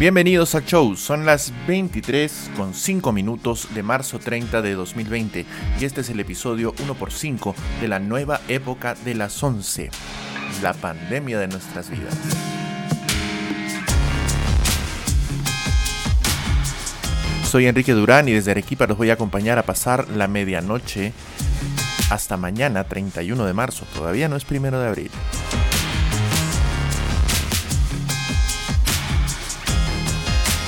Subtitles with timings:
[0.00, 5.44] Bienvenidos al show, son las 23 con 5 minutos de marzo 30 de 2020
[5.78, 9.90] y este es el episodio 1x5 de la nueva época de las 11,
[10.62, 12.16] la pandemia de nuestras vidas.
[17.44, 21.12] Soy Enrique Durán y desde Arequipa los voy a acompañar a pasar la medianoche
[22.08, 25.10] hasta mañana 31 de marzo, todavía no es primero de abril.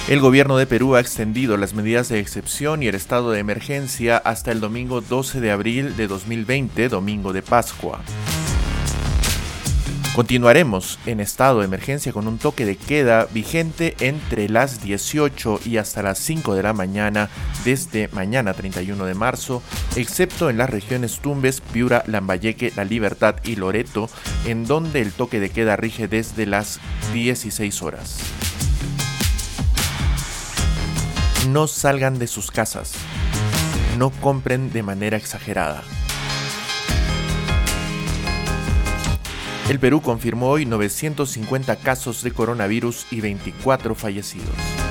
[0.09, 4.17] El gobierno de Perú ha extendido las medidas de excepción y el estado de emergencia
[4.17, 8.01] hasta el domingo 12 de abril de 2020, domingo de Pascua.
[10.17, 15.77] Continuaremos en estado de emergencia con un toque de queda vigente entre las 18 y
[15.77, 17.31] hasta las 5 de la mañana
[17.65, 19.63] desde mañana 31 de marzo,
[19.95, 24.11] excepto en las regiones Tumbes, Piura, Lambayeque, La Libertad y Loreto,
[24.47, 26.81] en donde el toque de queda rige desde las
[27.15, 28.19] 16 horas.
[31.49, 32.93] No salgan de sus casas.
[33.99, 35.83] No compren de manera exagerada.
[39.69, 44.82] El Perú confirmó hoy 950 casos de coronavirus y 24 fallecidos.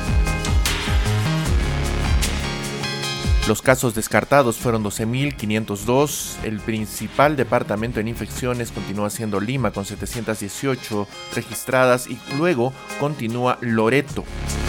[3.47, 6.43] Los casos descartados fueron 12.502.
[6.43, 14.23] El principal departamento en infecciones continúa siendo Lima con 718 registradas y luego continúa Loreto,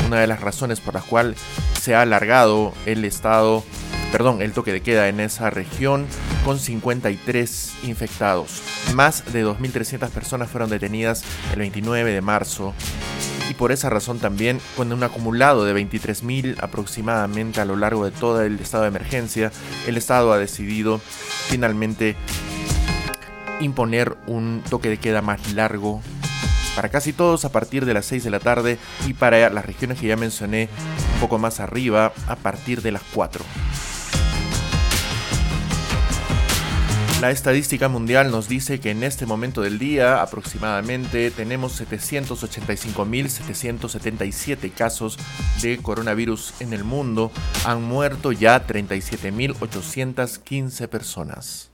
[0.07, 1.39] una de las razones por las cuales
[1.81, 3.63] se ha alargado el estado,
[4.11, 6.07] perdón, el toque de queda en esa región
[6.45, 8.63] con 53 infectados.
[8.95, 12.75] Más de 2.300 personas fueron detenidas el 29 de marzo
[13.51, 18.11] y por esa razón también con un acumulado de 23.000 aproximadamente a lo largo de
[18.11, 19.53] todo el estado de emergencia,
[19.87, 21.01] el estado ha decidido
[21.49, 22.17] finalmente
[23.61, 26.03] imponer un toque de queda más largo
[26.75, 29.99] para casi todos a partir de las 6 de la tarde y para las regiones
[29.99, 30.69] que ya mencioné
[31.15, 33.45] un poco más arriba a partir de las 4.
[37.23, 45.21] La estadística mundial nos dice que en este momento del día aproximadamente tenemos 785.777 casos
[45.63, 47.31] de coronavirus en el mundo.
[47.65, 51.71] Han muerto ya 37.815 personas.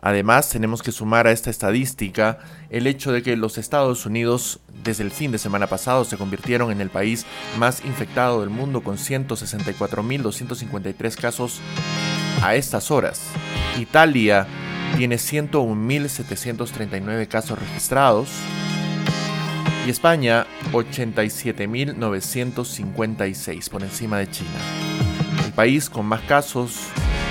[0.00, 5.04] Además, tenemos que sumar a esta estadística el hecho de que los Estados Unidos desde
[5.04, 7.26] el fin de semana pasado se convirtieron en el país
[7.58, 11.60] más infectado del mundo con 164.253 casos
[12.40, 13.20] a estas horas.
[13.78, 14.46] Italia
[14.96, 18.30] tiene 101.739 casos registrados
[19.86, 24.48] y España 87.956 por encima de China.
[25.44, 26.78] El país con más casos,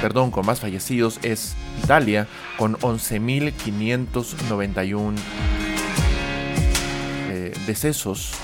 [0.02, 5.16] perdón, con más fallecidos es Italia con 11.591
[7.30, 8.36] eh, decesos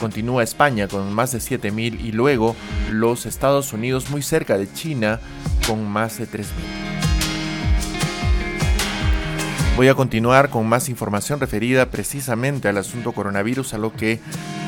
[0.00, 2.56] continúa España con más de 7.000 y luego
[2.90, 5.20] los Estados Unidos muy cerca de China
[5.70, 6.46] con más de 3.000.
[9.76, 14.18] Voy a continuar con más información referida precisamente al asunto coronavirus, a lo que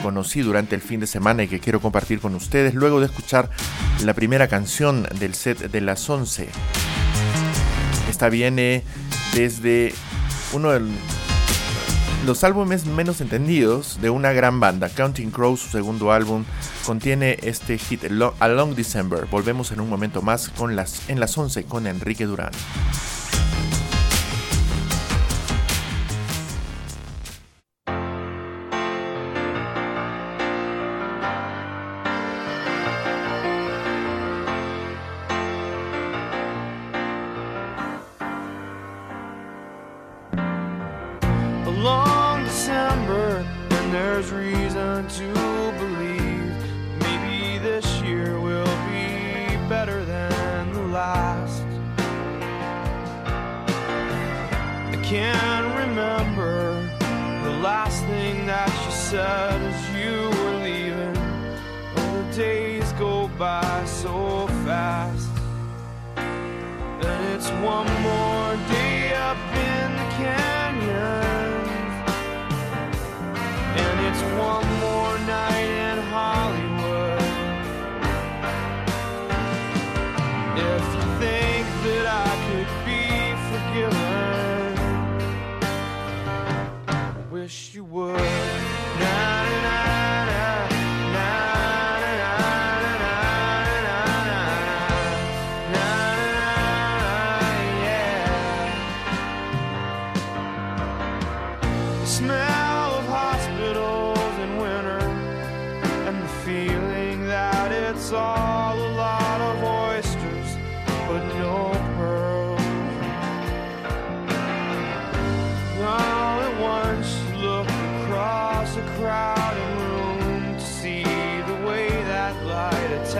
[0.04, 3.50] conocí durante el fin de semana y que quiero compartir con ustedes luego de escuchar
[4.04, 6.48] la primera canción del set de las 11.
[8.08, 8.84] Esta viene
[9.34, 9.92] desde
[10.52, 10.82] uno de
[12.26, 14.88] los álbumes menos entendidos de una gran banda.
[14.88, 16.44] Counting Crows, su segundo álbum,
[16.86, 18.04] contiene este hit
[18.38, 19.26] A Long December.
[19.30, 22.52] Volvemos en un momento más con las, en las 11 con Enrique Durán.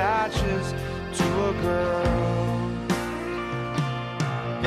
[0.03, 0.75] attaches
[1.17, 2.07] to a girl.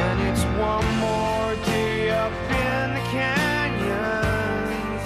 [0.06, 2.32] And it's one more day up
[2.68, 5.04] in the canyons.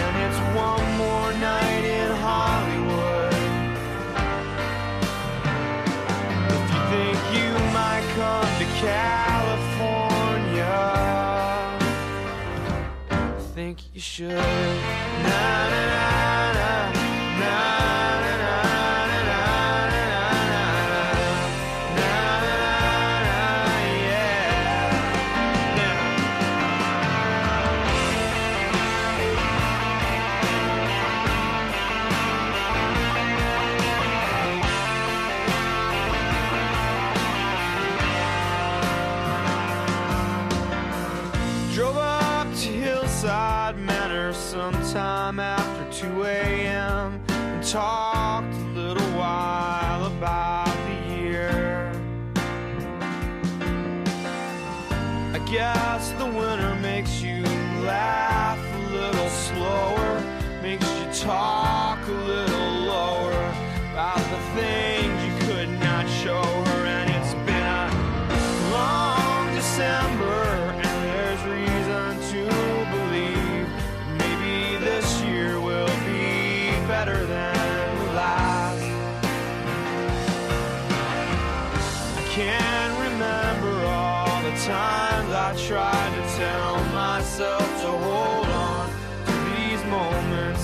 [0.00, 3.34] And it's one more night in Hollywood.
[6.56, 9.58] If you think you might come to California,
[13.10, 14.30] I think you should.
[14.30, 16.17] Na, na, na.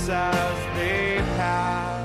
[0.08, 2.00] As they pass.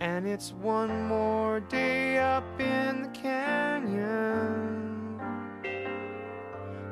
[0.00, 5.20] And it's one more day up in the canyon.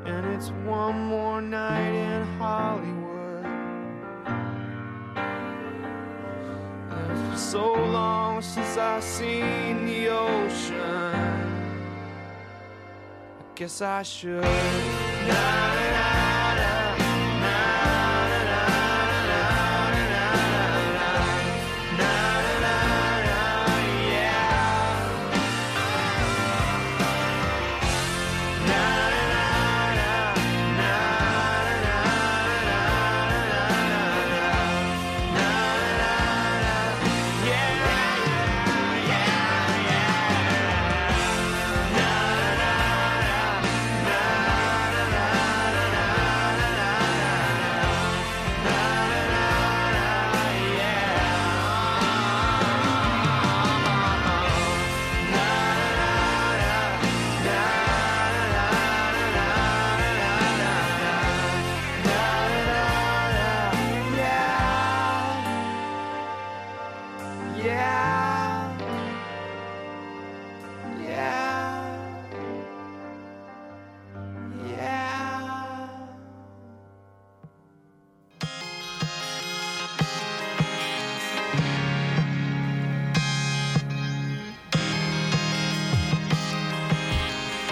[0.05, 3.45] And it's one more night in Hollywood.
[6.91, 11.15] And so long since I've seen the ocean.
[13.41, 15.08] I guess I should.
[15.29, 16.28] Na, na, na,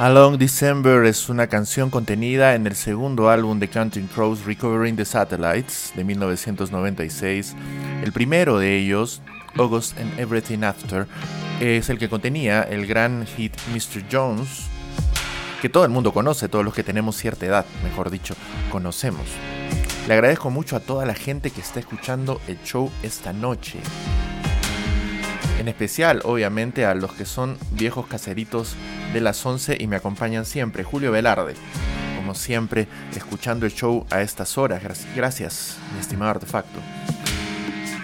[0.07, 5.05] Along December es una canción contenida en el segundo álbum de Counting Crows Recovering the
[5.05, 7.57] Satellites de 1996.
[8.05, 9.21] El primero de ellos,
[9.57, 11.09] August and Everything After,
[11.59, 14.05] es el que contenía el gran hit Mr.
[14.09, 14.69] Jones,
[15.61, 18.37] que todo el mundo conoce, todos los que tenemos cierta edad, mejor dicho,
[18.71, 19.27] conocemos.
[20.07, 23.81] Le agradezco mucho a toda la gente que está escuchando el show esta noche.
[25.67, 28.77] En especial, obviamente, a los que son viejos caseritos
[29.13, 30.85] de las 11 y me acompañan siempre.
[30.85, 31.55] Julio Velarde,
[32.15, 34.81] como siempre, escuchando el show a estas horas.
[35.17, 36.79] Gracias, mi estimado artefacto.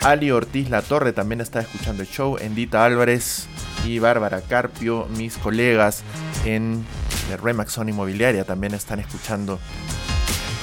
[0.02, 2.37] Ali Ortiz La Torre también está escuchando el show.
[2.37, 3.47] Endita Álvarez
[3.87, 6.02] y Bárbara Carpio, mis colegas
[6.45, 6.85] en
[7.28, 9.61] de Remaxon Inmobiliaria, también están escuchando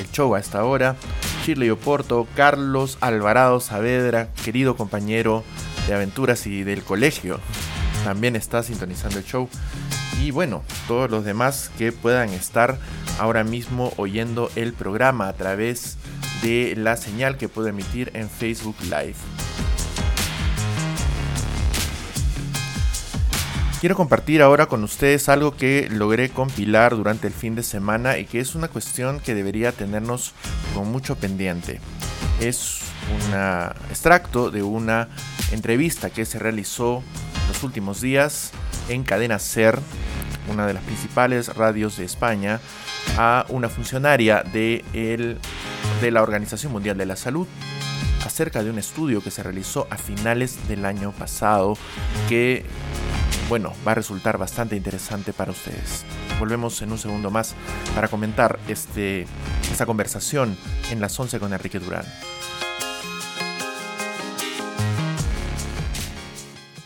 [0.02, 0.98] el show a esta hora.
[1.46, 5.46] Shirley Oporto, Carlos Alvarado Saavedra, querido compañero
[5.90, 7.40] de aventuras y del colegio,
[8.04, 9.50] también está sintonizando el show.
[10.22, 12.78] Y bueno, todos los demás que puedan estar
[13.18, 15.98] ahora mismo oyendo el programa a través
[16.44, 19.16] de la señal que puedo emitir en Facebook Live.
[23.80, 28.26] Quiero compartir ahora con ustedes algo que logré compilar durante el fin de semana y
[28.26, 30.34] que es una cuestión que debería tenernos
[30.76, 31.80] con mucho pendiente.
[32.42, 33.34] Es un
[33.90, 35.08] extracto de una
[35.54, 37.02] entrevista que se realizó
[37.48, 38.52] los últimos días
[38.90, 39.80] en Cadena Ser,
[40.52, 42.60] una de las principales radios de España,
[43.18, 45.38] a una funcionaria de, el,
[46.02, 47.48] de la Organización Mundial de la Salud
[48.26, 51.78] acerca de un estudio que se realizó a finales del año pasado
[52.28, 52.66] que
[53.50, 56.06] bueno, va a resultar bastante interesante para ustedes.
[56.40, 57.56] Volvemos en un segundo más
[57.96, 59.26] para comentar este,
[59.72, 60.56] esta conversación
[60.92, 62.06] en las 11 con Enrique Durán.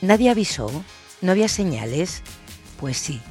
[0.02, 0.72] ¿Nadie avisó?
[1.22, 2.22] ¿No había señales?
[2.80, 3.22] Pues sí,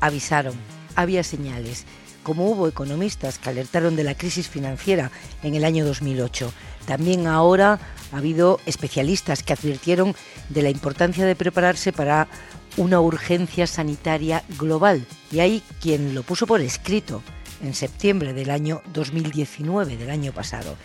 [0.00, 0.54] avisaron,
[0.96, 1.84] había señales
[2.28, 5.10] como hubo economistas que alertaron de la crisis financiera
[5.42, 6.52] en el año 2008.
[6.88, 7.78] También ahora
[8.12, 10.14] ha habido especialistas que advirtieron
[10.48, 12.28] de la importancia de prepararse para
[12.78, 15.04] una urgencia sanitaria global.
[15.30, 17.22] Y hay quien lo puso por escrito
[17.62, 20.76] en septiembre del año 2019, del año pasado.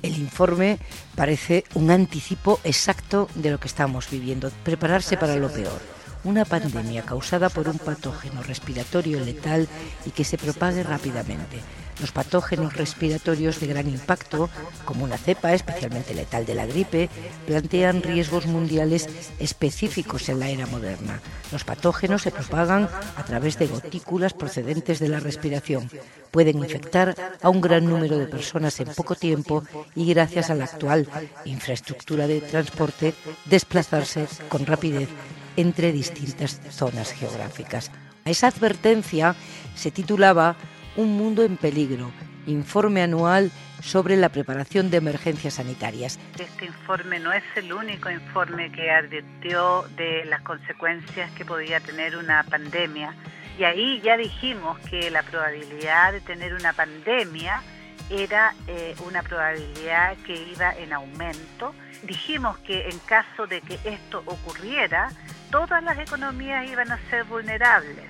[0.00, 0.78] El informe
[1.14, 7.02] parece un anticipo exacto de lo que estamos viviendo, prepararse para lo peor una pandemia
[7.02, 9.68] causada por un patógeno respiratorio letal
[10.06, 11.60] y que se propague rápidamente.
[12.00, 14.48] Los patógenos respiratorios de gran impacto,
[14.86, 17.10] como una cepa especialmente letal de la gripe,
[17.46, 19.06] plantean riesgos mundiales
[19.38, 21.20] específicos en la era moderna.
[21.52, 25.90] Los patógenos se propagan a través de gotículas procedentes de la respiración.
[26.30, 29.62] Pueden infectar a un gran número de personas en poco tiempo
[29.94, 31.06] y gracias a la actual
[31.44, 33.14] infraestructura de transporte
[33.46, 35.08] desplazarse con rapidez
[35.56, 37.90] entre distintas zonas geográficas.
[38.24, 39.34] Esa advertencia
[39.74, 40.56] se titulaba
[40.96, 42.10] Un mundo en peligro,
[42.46, 43.50] informe anual
[43.82, 46.18] sobre la preparación de emergencias sanitarias.
[46.38, 52.16] Este informe no es el único informe que advirtió de las consecuencias que podía tener
[52.16, 53.14] una pandemia.
[53.58, 57.62] Y ahí ya dijimos que la probabilidad de tener una pandemia
[58.10, 61.74] era eh, una probabilidad que iba en aumento.
[62.02, 65.10] Dijimos que en caso de que esto ocurriera,
[65.50, 68.08] todas las economías iban a ser vulnerables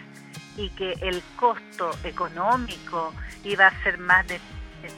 [0.57, 4.41] y que el costo económico iba a ser más de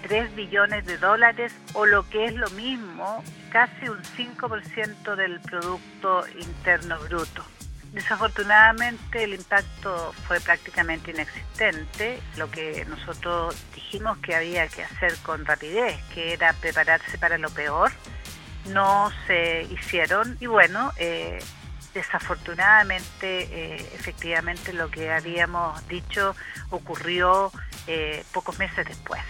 [0.02, 6.24] 3 billones de dólares o lo que es lo mismo, casi un 5% del Producto
[6.38, 7.44] Interno Bruto.
[7.92, 12.20] Desafortunadamente el impacto fue prácticamente inexistente.
[12.38, 17.50] Lo que nosotros dijimos que había que hacer con rapidez, que era prepararse para lo
[17.50, 17.92] peor,
[18.70, 21.38] no se hicieron y bueno, eh,
[21.94, 26.34] desafortunadamente, eh, efectivamente, lo que habíamos dicho
[26.70, 27.52] ocurrió
[27.86, 29.20] eh, pocos meses después.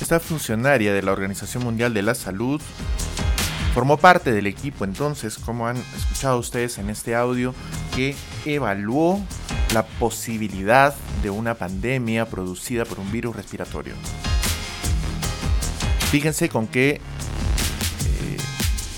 [0.00, 2.60] Esta funcionaria de la Organización Mundial de la Salud
[3.74, 7.54] formó parte del equipo entonces, como han escuchado ustedes en este audio,
[7.94, 9.24] que evaluó
[9.72, 13.94] la posibilidad de una pandemia producida por un virus respiratorio.
[16.10, 17.00] Fíjense con qué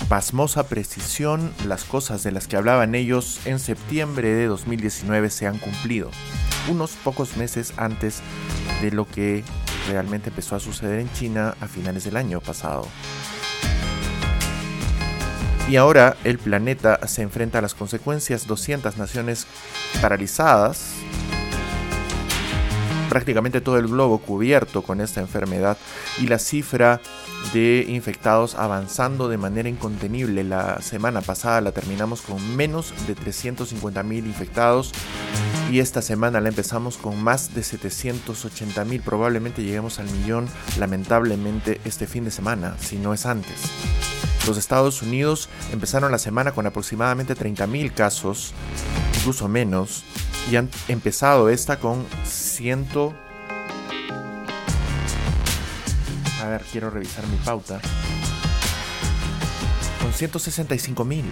[0.09, 5.57] pasmosa precisión, las cosas de las que hablaban ellos en septiembre de 2019 se han
[5.57, 6.11] cumplido,
[6.69, 8.21] unos pocos meses antes
[8.81, 9.43] de lo que
[9.87, 12.87] realmente empezó a suceder en China a finales del año pasado.
[15.69, 19.47] Y ahora el planeta se enfrenta a las consecuencias, 200 naciones
[20.01, 20.93] paralizadas,
[23.09, 25.77] prácticamente todo el globo cubierto con esta enfermedad
[26.19, 26.99] y la cifra
[27.51, 30.43] de infectados avanzando de manera incontenible.
[30.43, 34.91] La semana pasada la terminamos con menos de 350 mil infectados
[35.71, 39.01] y esta semana la empezamos con más de 780 mil.
[39.01, 40.47] Probablemente lleguemos al millón,
[40.77, 43.57] lamentablemente, este fin de semana, si no es antes.
[44.47, 48.53] Los Estados Unidos empezaron la semana con aproximadamente 30 mil casos,
[49.17, 50.03] incluso menos,
[50.51, 52.87] y han empezado esta con 100
[56.43, 57.79] A ver, quiero revisar mi pauta.
[60.01, 61.23] Con 165 mil.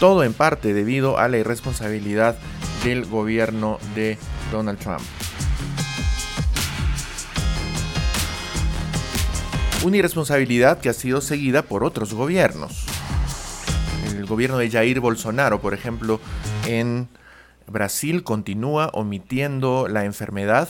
[0.00, 2.36] Todo en parte debido a la irresponsabilidad
[2.84, 4.18] del gobierno de
[4.50, 5.00] Donald Trump.
[9.82, 12.84] Una irresponsabilidad que ha sido seguida por otros gobiernos.
[14.14, 16.20] El gobierno de Jair Bolsonaro, por ejemplo,
[16.66, 17.08] en
[17.66, 20.68] Brasil continúa omitiendo la enfermedad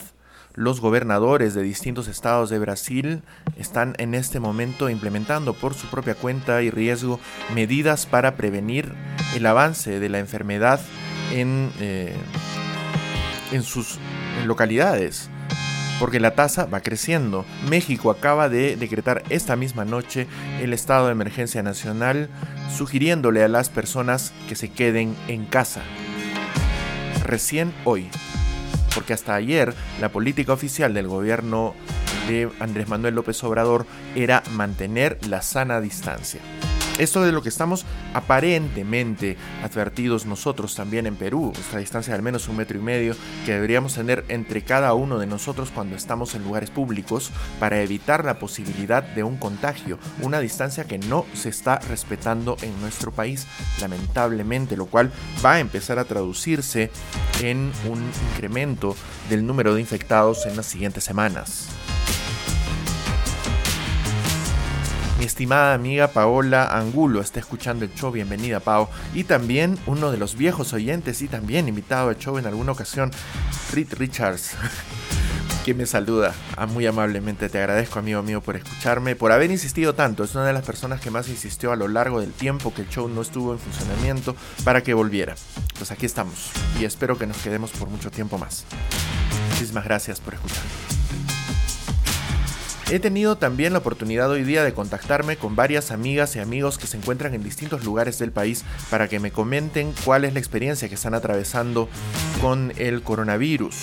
[0.54, 3.22] los gobernadores de distintos estados de Brasil
[3.56, 7.20] están en este momento implementando por su propia cuenta y riesgo
[7.54, 8.92] medidas para prevenir
[9.34, 10.80] el avance de la enfermedad
[11.32, 12.14] en, eh,
[13.52, 13.98] en sus
[14.46, 15.30] localidades
[16.02, 17.44] porque la tasa va creciendo.
[17.70, 20.26] México acaba de decretar esta misma noche
[20.60, 22.28] el estado de emergencia nacional,
[22.76, 25.82] sugiriéndole a las personas que se queden en casa.
[27.24, 28.08] Recién hoy,
[28.94, 31.74] porque hasta ayer la política oficial del gobierno
[32.28, 36.40] de Andrés Manuel López Obrador era mantener la sana distancia.
[36.98, 42.22] Esto de lo que estamos aparentemente advertidos nosotros también en Perú, esta distancia de al
[42.22, 46.34] menos un metro y medio que deberíamos tener entre cada uno de nosotros cuando estamos
[46.34, 51.48] en lugares públicos para evitar la posibilidad de un contagio, una distancia que no se
[51.48, 53.46] está respetando en nuestro país,
[53.80, 55.10] lamentablemente, lo cual
[55.44, 56.90] va a empezar a traducirse
[57.40, 58.94] en un incremento
[59.30, 61.68] del número de infectados en las siguientes semanas.
[65.22, 68.90] Mi estimada amiga Paola Angulo está escuchando el show, bienvenida Pao.
[69.14, 73.12] Y también uno de los viejos oyentes y también invitado al show en alguna ocasión,
[73.72, 74.56] Reed Richards.
[75.64, 77.48] que me saluda ah, muy amablemente.
[77.48, 80.24] Te agradezco, amigo mío, por escucharme, por haber insistido tanto.
[80.24, 82.88] Es una de las personas que más insistió a lo largo del tiempo que el
[82.88, 85.36] show no estuvo en funcionamiento para que volviera.
[85.78, 86.50] Pues aquí estamos
[86.80, 88.64] y espero que nos quedemos por mucho tiempo más.
[89.50, 91.01] Muchísimas gracias por escuchar.
[92.90, 96.86] He tenido también la oportunidad hoy día de contactarme con varias amigas y amigos que
[96.86, 100.88] se encuentran en distintos lugares del país para que me comenten cuál es la experiencia
[100.88, 101.88] que están atravesando
[102.40, 103.76] con el coronavirus.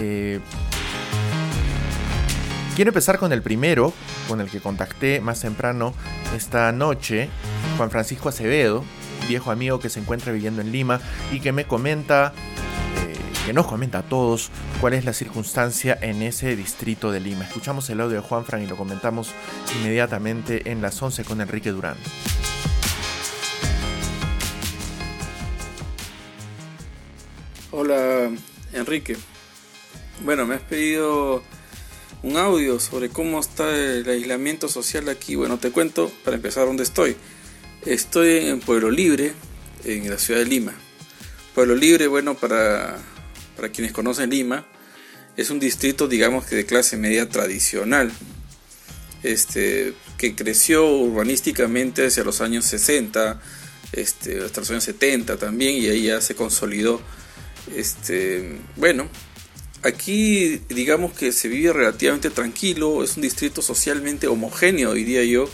[0.00, 0.40] Eh,
[2.76, 3.92] quiero empezar con el primero,
[4.28, 5.92] con el que contacté más temprano
[6.36, 7.28] esta noche,
[7.76, 8.84] Juan Francisco Acevedo,
[9.28, 11.00] viejo amigo que se encuentra viviendo en Lima
[11.32, 12.32] y que me comenta,
[13.48, 17.44] que nos comenta a todos cuál es la circunstancia en ese distrito de Lima.
[17.44, 19.30] Escuchamos el audio de Juan Fran y lo comentamos
[19.80, 21.96] inmediatamente en las 11 con Enrique Durán.
[27.70, 28.30] Hola
[28.74, 29.16] Enrique,
[30.24, 31.42] bueno, me has pedido
[32.22, 35.36] un audio sobre cómo está el aislamiento social aquí.
[35.36, 37.16] Bueno, te cuento para empezar dónde estoy.
[37.86, 39.32] Estoy en Pueblo Libre,
[39.86, 40.74] en la ciudad de Lima.
[41.54, 42.98] Pueblo Libre, bueno, para,
[43.58, 44.68] para quienes conocen Lima,
[45.36, 48.12] es un distrito, digamos que de clase media tradicional,
[49.24, 53.40] este, que creció urbanísticamente hacia los años 60,
[53.90, 57.00] este, hasta los años 70 también, y ahí ya se consolidó.
[57.74, 59.10] Este, bueno,
[59.84, 65.48] Aquí digamos que se vive relativamente tranquilo, es un distrito socialmente homogéneo, diría yo,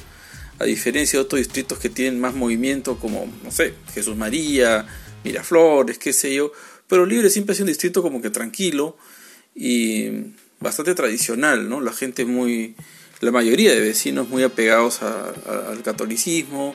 [0.59, 4.87] a diferencia de otros distritos que tienen más movimiento como, no sé, Jesús María,
[5.25, 6.53] Miraflores, qué sé yo,
[6.89, 8.97] pero Libre siempre ha sido un distrito como que tranquilo
[9.55, 10.09] y
[10.61, 11.81] bastante tradicional, ¿no?
[11.81, 12.75] La gente muy,
[13.21, 16.75] la mayoría de vecinos muy apegados al catolicismo,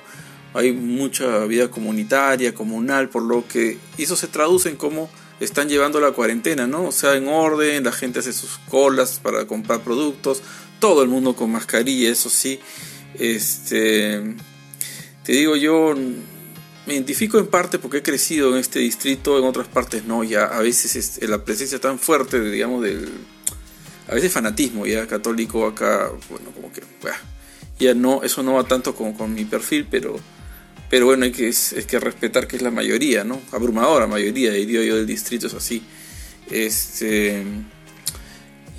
[0.54, 6.02] hay mucha vida comunitaria, comunal, por lo que eso se traduce en cómo están llevando
[6.02, 6.86] la cuarentena, ¿no?
[6.88, 10.42] O sea, en orden, la gente hace sus colas para comprar productos,
[10.80, 12.60] todo el mundo con mascarilla, eso sí.
[13.18, 14.22] Este,
[15.24, 15.96] te digo yo,
[16.90, 20.46] me identifico en parte porque he crecido en este distrito, en otras partes no, ya
[20.46, 23.08] a veces es, la presencia tan fuerte, digamos, del,
[24.08, 26.82] a veces fanatismo ya católico acá, bueno, como que,
[27.78, 30.20] ya no, eso no va tanto con mi perfil, pero
[30.90, 33.40] pero bueno, hay que, es, que respetar que es la mayoría, ¿no?
[33.52, 35.84] Abrumadora mayoría, diría yo, del distrito es así.
[36.50, 37.44] Este,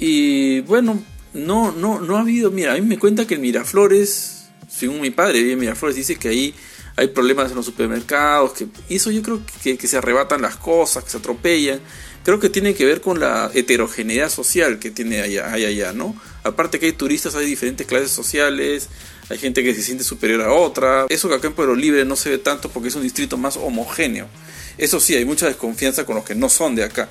[0.01, 1.01] y bueno,
[1.33, 5.11] no, no, no ha habido, mira, a mí me cuenta que en Miraflores, según mi
[5.11, 6.55] padre en Miraflores, dice que ahí
[6.97, 11.05] hay problemas en los supermercados, que eso yo creo que, que se arrebatan las cosas,
[11.05, 11.81] que se atropellan.
[12.23, 16.15] Creo que tiene que ver con la heterogeneidad social que tiene allá, hay allá, ¿no?
[16.45, 18.89] Aparte que hay turistas, hay diferentes clases sociales,
[19.31, 21.07] hay gente que se siente superior a otra.
[21.09, 23.57] Eso que acá en Pueblo Libre no se ve tanto porque es un distrito más
[23.57, 24.29] homogéneo.
[24.77, 27.09] Eso sí, hay mucha desconfianza con los que no son de acá.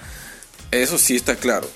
[0.69, 1.67] Eso sí está claro.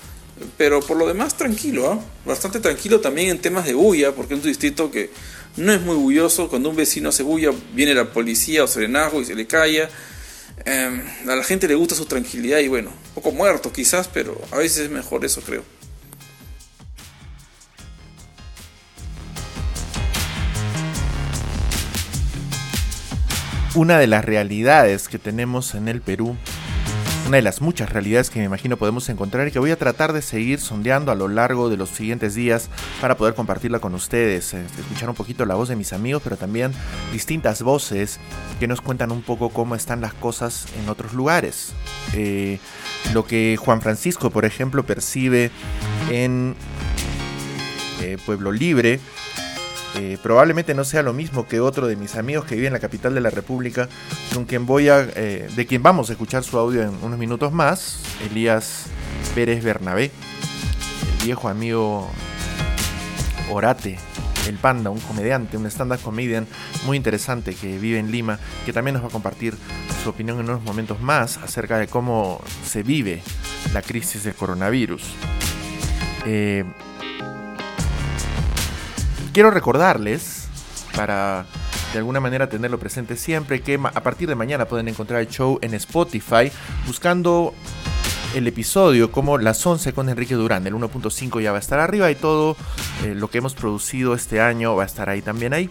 [0.58, 2.00] Pero por lo demás, tranquilo, ¿ah?
[2.26, 5.10] bastante tranquilo también en temas de bulla, porque es un distrito que
[5.56, 6.48] no es muy bulloso.
[6.48, 9.88] Cuando un vecino hace bulla, viene la policía o serenazgo y se le calla.
[10.64, 14.40] Em, a la gente le gusta su tranquilidad y bueno, un poco muerto quizás, pero
[14.50, 15.62] a veces es mejor eso, creo.
[23.74, 26.36] una de las realidades que tenemos en el Perú,
[27.26, 30.12] una de las muchas realidades que me imagino podemos encontrar y que voy a tratar
[30.12, 32.68] de seguir sondeando a lo largo de los siguientes días
[33.00, 36.36] para poder compartirla con ustedes, eh, escuchar un poquito la voz de mis amigos, pero
[36.36, 36.72] también
[37.12, 38.20] distintas voces
[38.60, 41.72] que nos cuentan un poco cómo están las cosas en otros lugares.
[42.12, 42.58] Eh,
[43.14, 45.50] lo que Juan Francisco, por ejemplo, percibe
[46.10, 46.54] en
[48.02, 49.00] eh, Pueblo Libre,
[49.96, 52.80] eh, probablemente no sea lo mismo que otro de mis amigos que vive en la
[52.80, 53.88] capital de la República,
[54.32, 57.52] con quien voy a, eh, de quien vamos a escuchar su audio en unos minutos
[57.52, 58.86] más, Elías
[59.34, 60.10] Pérez Bernabé,
[61.18, 62.10] el viejo amigo
[63.50, 63.98] Orate,
[64.48, 66.46] el Panda, un comediante, un stand-up comedian
[66.86, 69.54] muy interesante que vive en Lima, que también nos va a compartir
[70.02, 73.22] su opinión en unos momentos más acerca de cómo se vive
[73.72, 75.02] la crisis del coronavirus.
[76.26, 76.64] Eh,
[79.34, 80.46] quiero recordarles,
[80.96, 81.44] para
[81.92, 85.58] de alguna manera tenerlo presente siempre, que a partir de mañana pueden encontrar el show
[85.60, 86.50] en Spotify
[86.86, 87.52] buscando
[88.34, 90.66] el episodio como las 11 con Enrique Durán.
[90.66, 92.56] El 1.5 ya va a estar arriba y todo
[93.04, 95.68] eh, lo que hemos producido este año va a estar ahí también ahí.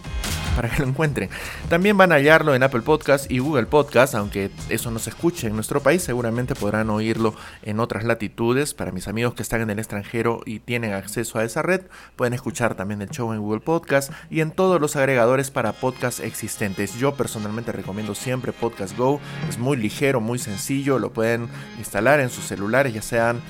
[0.54, 1.30] Para que lo encuentren.
[1.68, 5.46] También van a hallarlo en Apple Podcast y Google Podcast, aunque eso no se escuche
[5.46, 8.74] en nuestro país, seguramente podrán oírlo en otras latitudes.
[8.74, 11.82] Para mis amigos que están en el extranjero y tienen acceso a esa red,
[12.16, 16.20] pueden escuchar también el show en Google Podcast y en todos los agregadores para podcast
[16.20, 16.98] existentes.
[16.98, 22.30] Yo personalmente recomiendo siempre Podcast Go, es muy ligero, muy sencillo, lo pueden instalar en
[22.30, 23.40] sus celulares, ya sean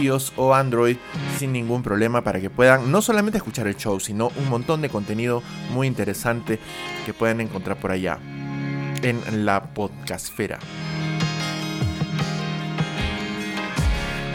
[0.00, 0.96] iOS o Android,
[1.38, 4.88] sin ningún problema para que puedan no solamente escuchar el show, sino un montón de
[4.88, 8.18] contenido muy interesante que pueden encontrar por allá
[9.02, 10.58] en la podcastfera.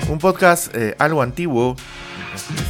[0.10, 1.76] Un podcast eh, algo antiguo,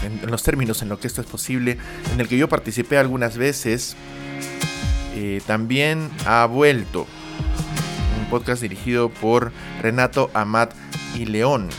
[0.03, 1.77] en, los términos en lo que esto es posible,
[2.13, 3.95] en el que yo participé algunas veces,
[5.15, 7.07] eh, también ha vuelto.
[8.19, 10.73] Un podcast dirigido por Renato Amat
[11.15, 11.69] y León.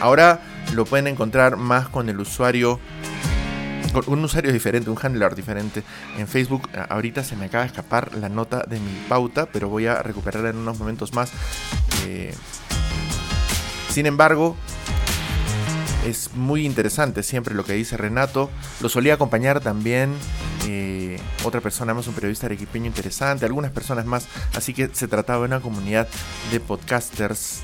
[0.00, 0.40] Ahora
[0.74, 2.80] lo pueden encontrar más con el usuario
[4.06, 5.82] un usuario diferente, un handler diferente.
[6.18, 9.86] En Facebook ahorita se me acaba de escapar la nota de mi pauta, pero voy
[9.86, 11.32] a recuperarla en unos momentos más.
[12.06, 12.34] Eh,
[13.90, 14.56] sin embargo,
[16.06, 18.50] es muy interesante siempre lo que dice Renato.
[18.80, 20.14] Lo solía acompañar también
[20.66, 24.28] eh, otra persona más, un periodista arequipeño interesante, algunas personas más.
[24.54, 26.08] Así que se trataba de una comunidad
[26.50, 27.62] de podcasters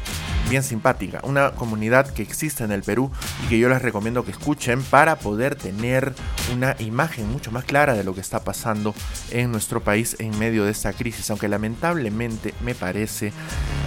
[0.51, 3.11] bien simpática, una comunidad que existe en el Perú
[3.45, 6.13] y que yo les recomiendo que escuchen para poder tener
[6.53, 8.95] una imagen mucho más clara de lo que está pasando
[9.31, 13.33] en nuestro país en medio de esta crisis, aunque lamentablemente me parece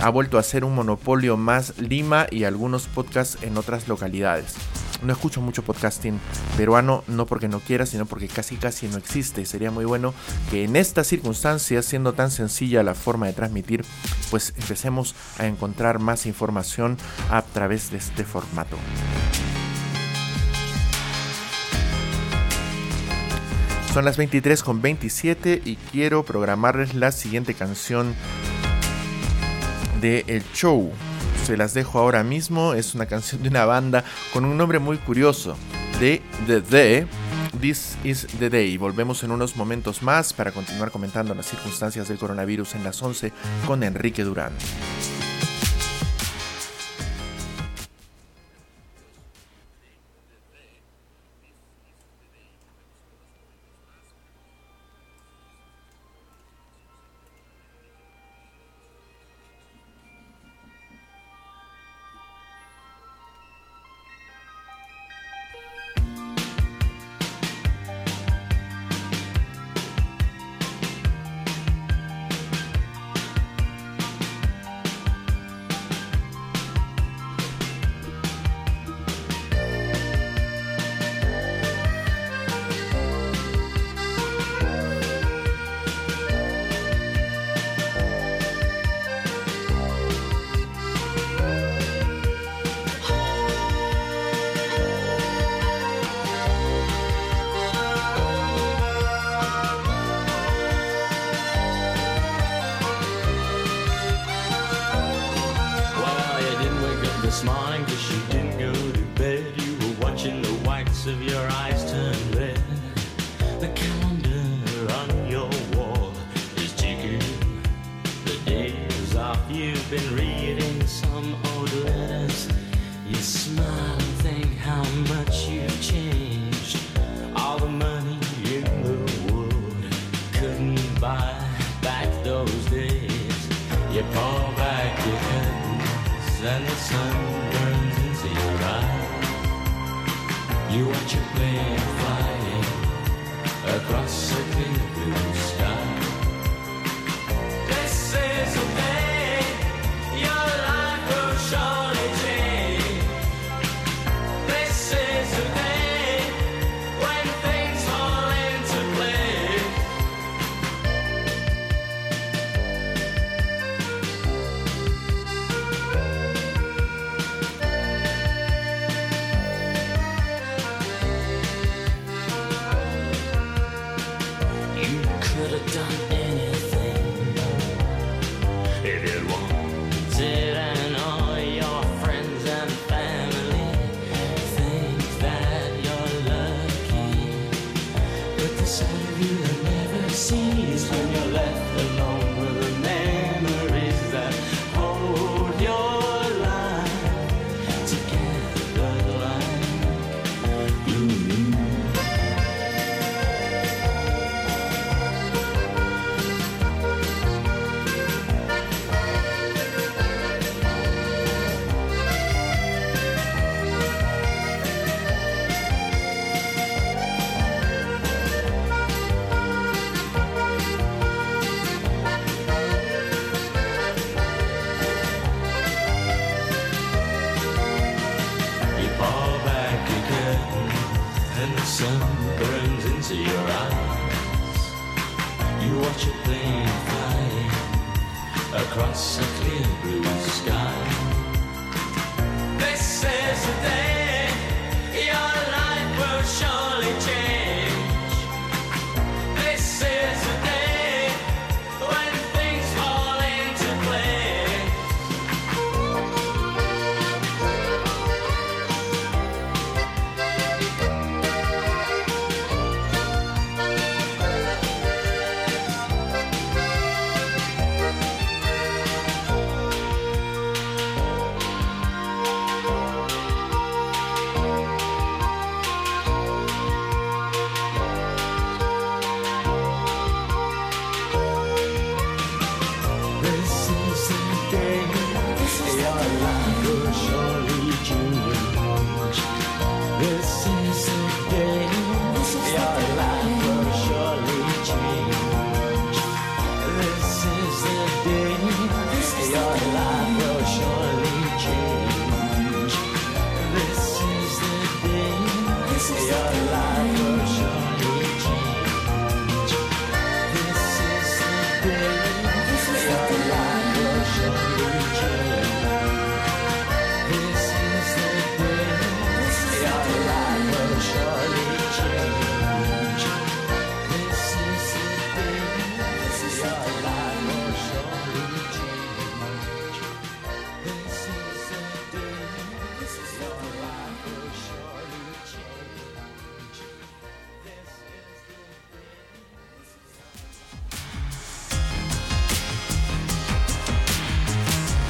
[0.02, 4.45] ha vuelto a ser un monopolio más Lima y algunos podcasts en otras localidades.
[5.02, 6.20] No escucho mucho podcasting
[6.58, 9.42] peruano, no porque no quiera, sino porque casi casi no existe.
[9.42, 10.14] Y sería muy bueno
[10.50, 13.86] que en estas circunstancias, siendo tan sencilla la forma de transmitir,
[14.32, 16.98] pues empecemos a encontrar más información
[17.30, 18.78] a través de este formato.
[23.94, 28.14] Son las 23 con 27 y quiero programarles la siguiente canción
[30.02, 30.92] de El Show
[31.44, 32.74] se las dejo ahora mismo.
[32.74, 35.58] Es una canción de una banda con un nombre muy curioso,
[36.00, 37.08] de The Day.
[37.60, 38.78] This is the Day.
[38.78, 43.32] Volvemos en unos momentos más para continuar comentando las circunstancias del coronavirus en las 11
[43.66, 44.52] con Enrique Durán.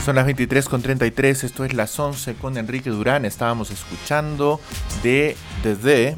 [0.06, 3.26] Son las 23 con 33, esto es las 11 con Enrique Durán.
[3.26, 4.62] Estábamos escuchando
[5.02, 6.16] de The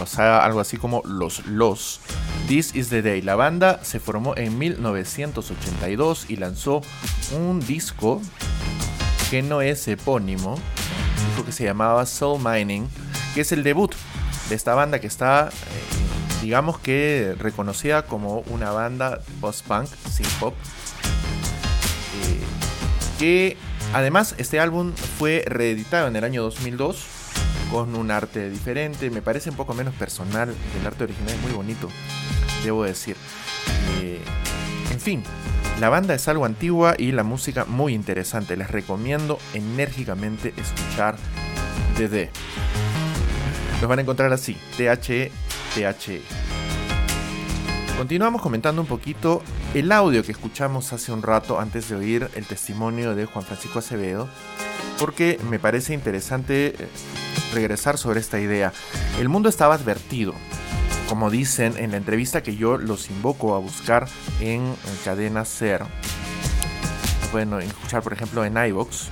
[0.00, 2.00] o sea, algo así como Los Los.
[2.48, 3.22] This is the Day.
[3.22, 6.82] La banda se formó en 1982 y lanzó
[7.30, 8.20] un disco
[9.30, 10.56] que no es epónimo,
[11.28, 12.88] disco que se llamaba Soul Mining,
[13.36, 13.94] que es el debut
[14.48, 20.54] de esta banda que está, eh, digamos que reconocida como una banda post-punk, sin pop.
[20.54, 20.79] Eh,
[23.20, 23.58] que
[23.92, 27.04] además este álbum fue reeditado en el año 2002
[27.70, 31.52] con un arte diferente, me parece un poco menos personal, el arte original es muy
[31.52, 31.90] bonito,
[32.64, 33.16] debo decir.
[34.00, 34.20] Eh,
[34.90, 35.22] en fin,
[35.80, 41.16] la banda es algo antigua y la música muy interesante, les recomiendo enérgicamente escuchar
[41.98, 42.30] DD.
[43.82, 45.30] Los van a encontrar así, THE,
[45.74, 46.39] THE.
[48.00, 49.42] Continuamos comentando un poquito
[49.74, 53.80] el audio que escuchamos hace un rato antes de oír el testimonio de Juan Francisco
[53.80, 54.26] Acevedo,
[54.98, 56.88] porque me parece interesante eh,
[57.52, 58.72] regresar sobre esta idea.
[59.18, 60.32] El mundo estaba advertido,
[61.10, 64.08] como dicen en la entrevista que yo los invoco a buscar
[64.40, 65.82] en, en cadena Ser.
[67.30, 69.08] Pueden escuchar, por ejemplo, en iVox.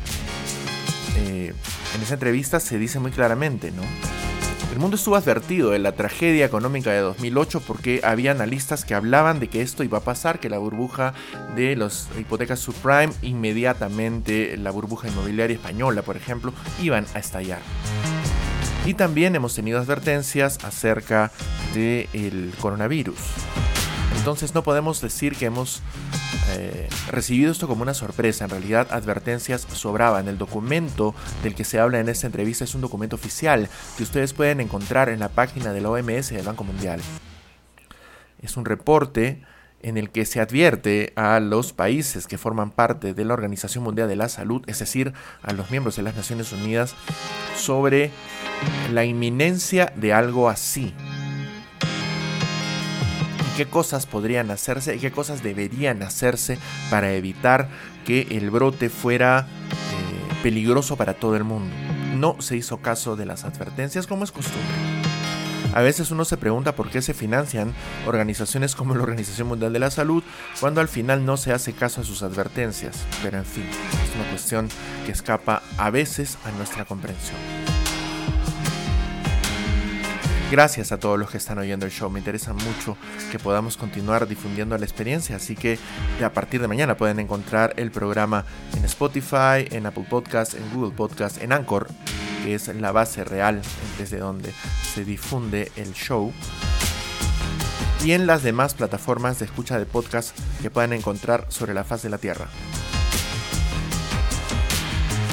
[1.18, 1.52] Eh,
[1.94, 3.82] en esa entrevista se dice muy claramente, ¿no?
[4.72, 9.40] El mundo estuvo advertido de la tragedia económica de 2008 porque había analistas que hablaban
[9.40, 11.14] de que esto iba a pasar, que la burbuja
[11.56, 16.52] de las hipotecas subprime, inmediatamente la burbuja inmobiliaria española, por ejemplo,
[16.82, 17.60] iban a estallar.
[18.84, 21.32] Y también hemos tenido advertencias acerca
[21.74, 23.18] del coronavirus.
[24.18, 25.82] Entonces no podemos decir que hemos
[26.50, 28.44] eh, recibido esto como una sorpresa.
[28.44, 30.28] En realidad advertencias sobraban.
[30.28, 34.32] El documento del que se habla en esta entrevista es un documento oficial que ustedes
[34.32, 37.00] pueden encontrar en la página de la OMS del Banco Mundial.
[38.42, 39.42] Es un reporte
[39.82, 44.08] en el que se advierte a los países que forman parte de la Organización Mundial
[44.08, 46.94] de la Salud, es decir, a los miembros de las Naciones Unidas,
[47.56, 48.10] sobre
[48.92, 50.94] la inminencia de algo así.
[53.58, 57.68] Qué cosas podrían hacerse y qué cosas deberían hacerse para evitar
[58.06, 61.74] que el brote fuera eh, peligroso para todo el mundo.
[62.14, 64.62] No se hizo caso de las advertencias como es costumbre.
[65.74, 67.74] A veces uno se pregunta por qué se financian
[68.06, 70.22] organizaciones como la Organización Mundial de la Salud
[70.60, 73.04] cuando al final no se hace caso a sus advertencias.
[73.24, 74.68] Pero en fin, es una cuestión
[75.04, 77.77] que escapa a veces a nuestra comprensión.
[80.50, 82.08] Gracias a todos los que están oyendo el show.
[82.08, 82.96] Me interesa mucho
[83.30, 85.36] que podamos continuar difundiendo la experiencia.
[85.36, 85.78] Así que
[86.24, 90.96] a partir de mañana pueden encontrar el programa en Spotify, en Apple Podcast, en Google
[90.96, 91.88] Podcast, en Anchor,
[92.42, 93.60] que es la base real
[93.98, 94.54] desde donde
[94.94, 96.32] se difunde el show.
[98.02, 102.02] Y en las demás plataformas de escucha de podcast que puedan encontrar sobre la faz
[102.02, 102.48] de la Tierra.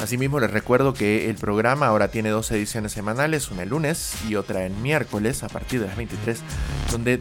[0.06, 4.36] Asimismo, les recuerdo que el programa ahora tiene dos ediciones semanales, una el lunes y
[4.36, 6.38] otra el miércoles a partir de las 23,
[6.92, 7.20] donde eh,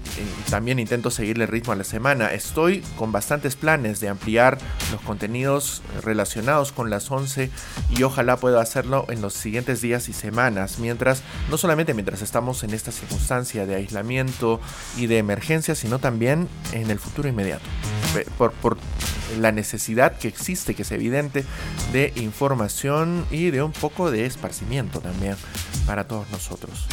[0.52, 2.32] también intento seguirle el ritmo a la semana.
[2.32, 4.60] Estoy con bastantes planes de ampliar
[4.92, 7.50] los contenidos relacionados con las 11
[7.90, 12.64] y ojalá pueda hacerlo en los siguientes días y semanas, mientras, no solamente mientras estamos
[12.64, 14.62] en esta circunstancia de aislamiento
[14.96, 17.66] y de emergencia, sino también en el futuro inmediato.
[18.38, 18.78] Por, por
[19.40, 21.44] la necesidad que existe, que es evidente,
[21.92, 22.75] de información
[23.32, 25.36] y de un poco de esparcimiento también
[25.88, 26.88] para todos nosotros.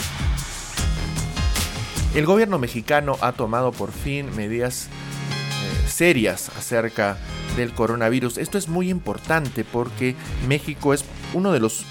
[2.15, 7.17] El gobierno mexicano ha tomado por fin medidas eh, serias acerca
[7.57, 8.39] del coronavirus.
[8.39, 10.15] Esto es muy importante porque
[10.47, 11.85] México es uno de los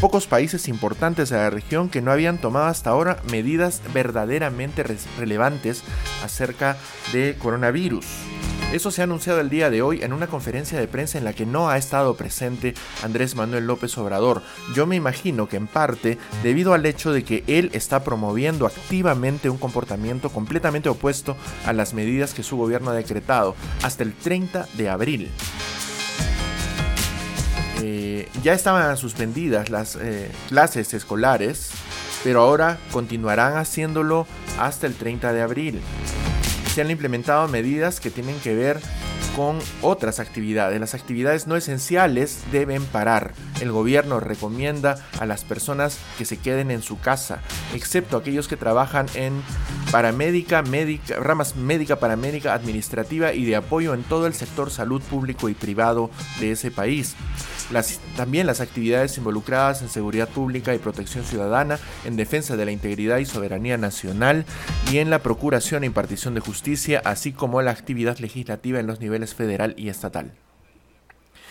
[0.00, 4.84] pocos países importantes de la región que no habían tomado hasta ahora medidas verdaderamente
[5.18, 5.82] relevantes
[6.22, 6.76] acerca
[7.12, 8.06] de coronavirus.
[8.74, 11.32] Eso se ha anunciado el día de hoy en una conferencia de prensa en la
[11.32, 14.42] que no ha estado presente Andrés Manuel López Obrador.
[14.74, 19.48] Yo me imagino que en parte debido al hecho de que él está promoviendo activamente
[19.48, 24.66] un comportamiento completamente opuesto a las medidas que su gobierno ha decretado hasta el 30
[24.76, 25.30] de abril.
[27.80, 31.70] Eh, ya estaban suspendidas las eh, clases escolares,
[32.24, 34.26] pero ahora continuarán haciéndolo
[34.58, 35.80] hasta el 30 de abril
[36.74, 38.80] se han implementado medidas que tienen que ver
[39.36, 40.80] con otras actividades.
[40.80, 43.32] Las actividades no esenciales deben parar.
[43.60, 47.38] El gobierno recomienda a las personas que se queden en su casa,
[47.74, 49.40] excepto aquellos que trabajan en
[49.92, 55.48] paramédica, médica, ramas médica, paramédica, administrativa y de apoyo en todo el sector salud público
[55.48, 56.10] y privado
[56.40, 57.14] de ese país.
[58.16, 63.18] También las actividades involucradas en seguridad pública y protección ciudadana, en defensa de la integridad
[63.18, 64.44] y soberanía nacional
[64.90, 69.00] y en la procuración e impartición de justicia, así como la actividad legislativa en los
[69.00, 70.32] niveles federal y estatal.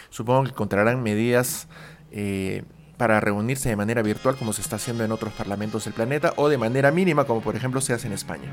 [0.10, 1.68] Supongo que encontrarán medidas
[2.12, 2.64] eh,
[2.98, 6.50] para reunirse de manera virtual como se está haciendo en otros parlamentos del planeta o
[6.50, 8.50] de manera mínima como por ejemplo se hace en España.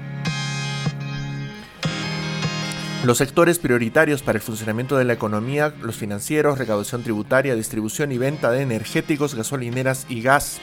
[3.03, 8.19] Los sectores prioritarios para el funcionamiento de la economía, los financieros, recaudación tributaria, distribución y
[8.19, 10.61] venta de energéticos, gasolineras y gas,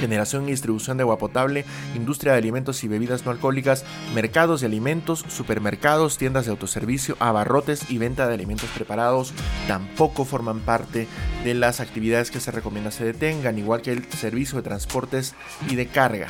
[0.00, 4.68] generación y distribución de agua potable, industria de alimentos y bebidas no alcohólicas, mercados de
[4.68, 9.34] alimentos, supermercados, tiendas de autoservicio, abarrotes y venta de alimentos preparados
[9.68, 11.08] tampoco forman parte
[11.44, 15.34] de las actividades que se recomienda se detengan, igual que el servicio de transportes
[15.68, 16.28] y de carga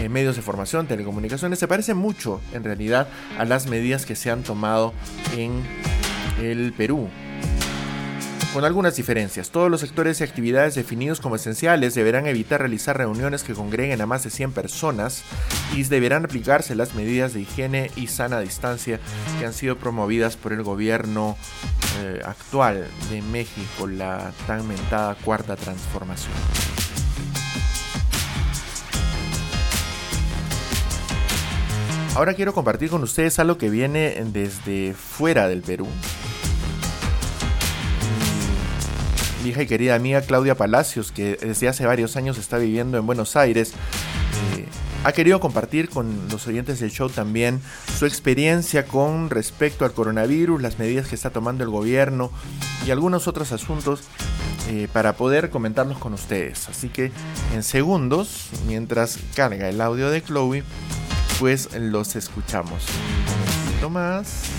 [0.00, 4.30] eh, medios de formación, telecomunicaciones, se parece mucho en realidad a las medidas que se
[4.30, 4.92] han tomado
[5.36, 5.62] en
[6.40, 7.08] el Perú.
[8.56, 13.42] Con algunas diferencias, todos los sectores y actividades definidos como esenciales deberán evitar realizar reuniones
[13.42, 15.24] que congreguen a más de 100 personas
[15.74, 18.98] y deberán aplicarse las medidas de higiene y sana distancia
[19.38, 21.36] que han sido promovidas por el gobierno
[22.00, 26.32] eh, actual de México, la tan mentada cuarta transformación.
[32.16, 35.86] Ahora quiero compartir con ustedes algo que viene desde fuera del Perú.
[39.44, 43.04] Mi hija y querida amiga Claudia Palacios, que desde hace varios años está viviendo en
[43.04, 43.74] Buenos Aires,
[44.56, 44.64] eh,
[45.04, 47.60] ha querido compartir con los oyentes del show también
[47.98, 52.30] su experiencia con respecto al coronavirus, las medidas que está tomando el gobierno
[52.86, 54.04] y algunos otros asuntos
[54.70, 56.66] eh, para poder comentarlos con ustedes.
[56.70, 57.12] Así que
[57.54, 60.64] en segundos, mientras carga el audio de Chloe,
[61.38, 62.86] pues los escuchamos.
[62.88, 64.50] Un momentito más.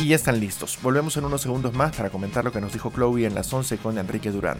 [0.00, 0.78] Y ya están listos.
[0.80, 3.78] Volvemos en unos segundos más para comentar lo que nos dijo Chloe en las 11
[3.78, 4.58] con Enrique Durán.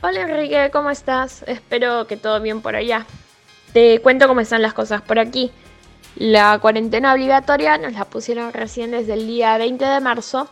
[0.00, 1.42] Hola Enrique, ¿cómo estás?
[1.46, 3.06] Espero que todo bien por allá.
[3.72, 5.50] Te cuento cómo están las cosas por aquí.
[6.14, 10.48] La cuarentena obligatoria nos la pusieron recién desde el día 20 de marzo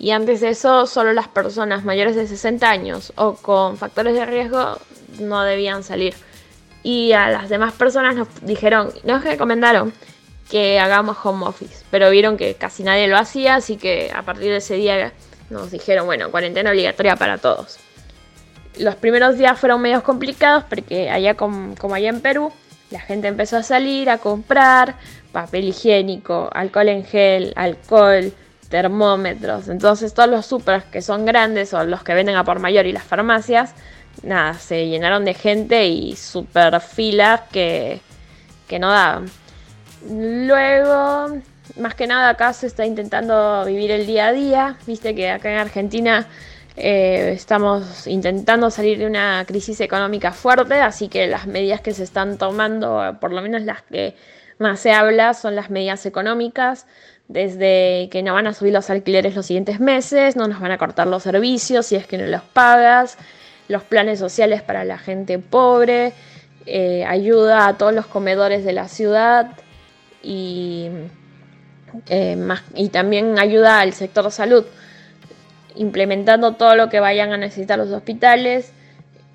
[0.00, 4.26] y antes de eso solo las personas mayores de 60 años o con factores de
[4.26, 4.78] riesgo
[5.20, 6.14] no debían salir.
[6.82, 9.92] Y a las demás personas nos dijeron, nos recomendaron
[10.50, 14.50] que hagamos home office, pero vieron que casi nadie lo hacía, así que a partir
[14.50, 15.12] de ese día
[15.50, 17.78] nos dijeron, bueno, cuarentena obligatoria para todos
[18.78, 22.52] los primeros días fueron medios complicados porque allá com- como allá en Perú,
[22.90, 24.94] la gente empezó a salir a comprar
[25.32, 28.32] papel higiénico, alcohol en gel, alcohol,
[28.70, 29.68] termómetros.
[29.68, 32.92] Entonces todos los supers que son grandes o los que venden a por mayor y
[32.92, 33.74] las farmacias,
[34.22, 38.00] nada, se llenaron de gente y super filas que,
[38.66, 39.26] que no daban.
[40.08, 41.42] Luego,
[41.78, 44.76] más que nada acá se está intentando vivir el día a día.
[44.86, 46.26] Viste que acá en Argentina
[46.76, 52.04] eh, estamos intentando salir de una crisis económica fuerte, así que las medidas que se
[52.04, 54.14] están tomando, por lo menos las que
[54.58, 56.86] más se habla son las medidas económicas,
[57.30, 60.78] desde que no van a subir los alquileres los siguientes meses, no nos van a
[60.78, 63.16] cortar los servicios si es que no los pagas,
[63.68, 66.12] los planes sociales para la gente pobre,
[66.66, 69.52] eh, ayuda a todos los comedores de la ciudad
[70.24, 70.90] eh,
[72.74, 74.64] y también ayuda al sector salud,
[75.76, 78.72] implementando todo lo que vayan a necesitar los hospitales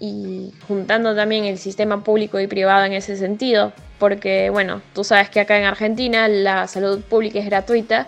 [0.02, 5.30] y juntando también el sistema público y privado en ese sentido, porque bueno, tú sabes
[5.30, 8.08] que acá en Argentina la salud pública es gratuita,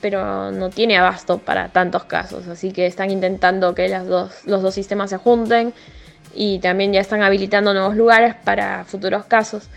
[0.00, 4.62] pero no tiene abasto para tantos casos, así que están intentando que las dos, los
[4.62, 5.72] dos sistemas se junten
[6.34, 9.68] y también ya están habilitando nuevos lugares para futuros casos.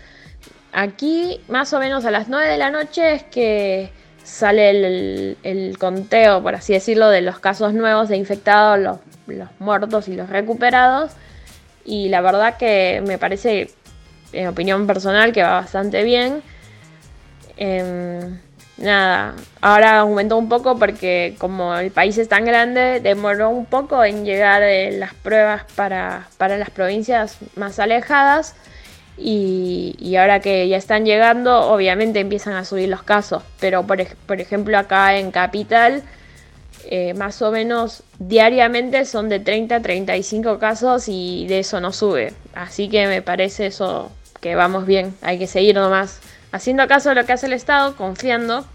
[0.72, 3.90] Aquí más o menos a las 9 de la noche es que
[4.24, 8.78] sale el, conteo, por así decirlo, de los casos nuevos de infectados,
[9.26, 11.12] los muertos y los recuperados.
[11.84, 13.70] Y la verdad que me parece,
[14.32, 16.42] en opinión personal, que va bastante bien.
[17.56, 18.38] Em,
[18.78, 24.04] nada, ahora aumentó un poco porque como el país es tan grande, demoró un poco
[24.04, 28.54] en llegar eh, las pruebas para, para las provincias más alejadas.
[29.18, 33.42] Y, ahora que ya están llegando, obviamente empiezan a subir los casos.
[33.60, 36.02] Pero por, por ejemplo acá en Capital,
[36.86, 41.92] eh, más o menos diariamente son de 30 a 35 casos y de eso no
[41.92, 42.32] sube.
[42.54, 44.10] Así que me parece eso
[44.42, 45.16] que vamos bien.
[45.22, 46.20] Hay que seguir nomás
[46.50, 48.66] haciendo caso a lo que hace el Estado, confiando.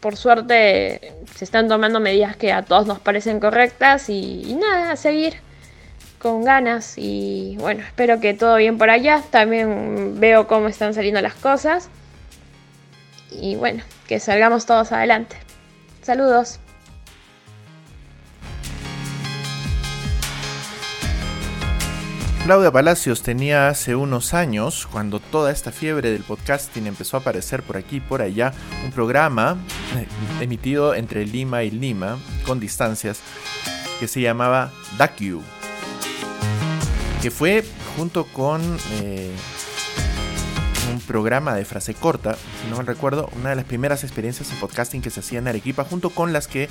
[0.00, 4.90] Por suerte se están tomando medidas que a todos nos parecen correctas y, y nada,
[4.90, 5.36] a seguir
[6.18, 9.22] con ganas y bueno, espero que todo bien por allá.
[9.30, 11.88] También veo cómo están saliendo las cosas.
[13.30, 15.36] Y bueno, que salgamos todos adelante.
[16.02, 16.63] Saludos.
[22.44, 27.62] Claudia Palacios tenía hace unos años, cuando toda esta fiebre del podcasting empezó a aparecer
[27.62, 28.52] por aquí y por allá,
[28.84, 29.56] un programa
[29.96, 30.06] eh,
[30.42, 33.20] emitido entre Lima y Lima, con distancias,
[33.98, 35.40] que se llamaba DACU,
[37.22, 37.64] que fue
[37.96, 38.60] junto con
[39.00, 39.30] eh,
[40.92, 44.58] un programa de frase corta, si no mal recuerdo, una de las primeras experiencias en
[44.58, 46.68] podcasting que se hacía en Arequipa, junto con las que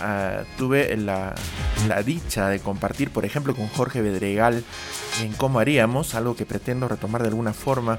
[0.00, 1.34] ah, tuve la,
[2.04, 4.64] dicha de compartir, por ejemplo, con Jorge Bedregal
[5.22, 7.98] en cómo haríamos, algo que pretendo retomar de alguna forma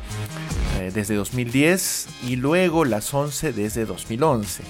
[0.79, 4.63] eh, desde 2010 y luego las 11 desde 2011.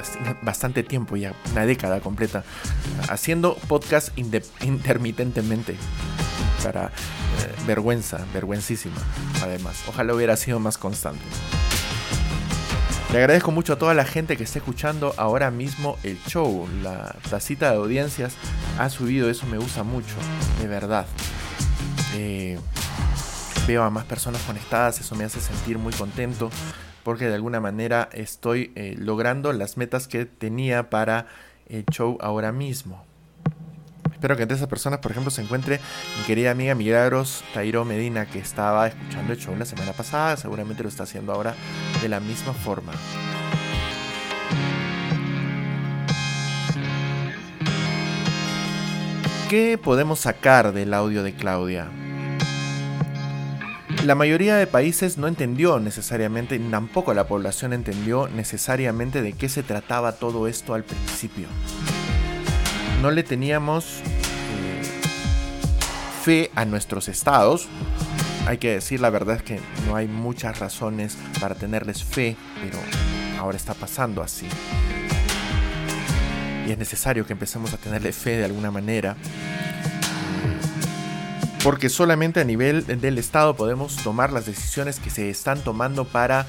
[0.00, 2.44] Así, Bastante tiempo ya, una década completa,
[3.08, 5.76] haciendo podcast intermitentemente
[6.62, 6.90] para eh,
[7.66, 8.96] vergüenza, vergüencísima,
[9.42, 9.82] además.
[9.88, 11.22] Ojalá hubiera sido más constante.
[13.12, 16.66] Le agradezco mucho a toda la gente que está escuchando ahora mismo el show.
[16.82, 18.34] La tacita de audiencias
[18.78, 20.14] ha subido, eso me gusta mucho,
[20.62, 21.04] de verdad.
[22.14, 22.58] Eh,
[23.66, 26.50] veo a más personas conectadas, eso me hace sentir muy contento
[27.02, 31.26] porque de alguna manera estoy eh, logrando las metas que tenía para
[31.68, 33.04] el show ahora mismo.
[34.22, 35.80] Espero que entre esas personas, por ejemplo, se encuentre
[36.16, 40.84] mi querida amiga Milagros Tairo Medina, que estaba escuchando el show la semana pasada, seguramente
[40.84, 41.56] lo está haciendo ahora
[42.00, 42.92] de la misma forma.
[49.50, 51.88] ¿Qué podemos sacar del audio de Claudia?
[54.04, 59.64] La mayoría de países no entendió necesariamente, tampoco la población entendió necesariamente de qué se
[59.64, 61.48] trataba todo esto al principio.
[63.02, 64.82] No le teníamos eh,
[66.22, 67.66] fe a nuestros estados.
[68.46, 72.78] Hay que decir la verdad es que no hay muchas razones para tenerles fe, pero
[73.40, 74.46] ahora está pasando así.
[76.64, 79.16] Y es necesario que empecemos a tenerle fe de alguna manera
[81.64, 86.46] porque solamente a nivel del Estado podemos tomar las decisiones que se están tomando para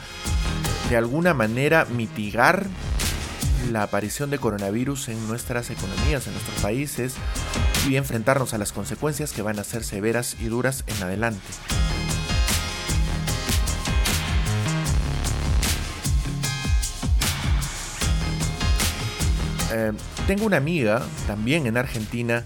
[0.90, 2.68] de alguna manera mitigar
[3.72, 7.16] la aparición de coronavirus en nuestras economías, en nuestros países
[7.88, 11.42] y enfrentarnos a las consecuencias que van a ser severas y duras en adelante.
[19.72, 19.92] Eh,
[20.28, 22.44] tengo una amiga también en Argentina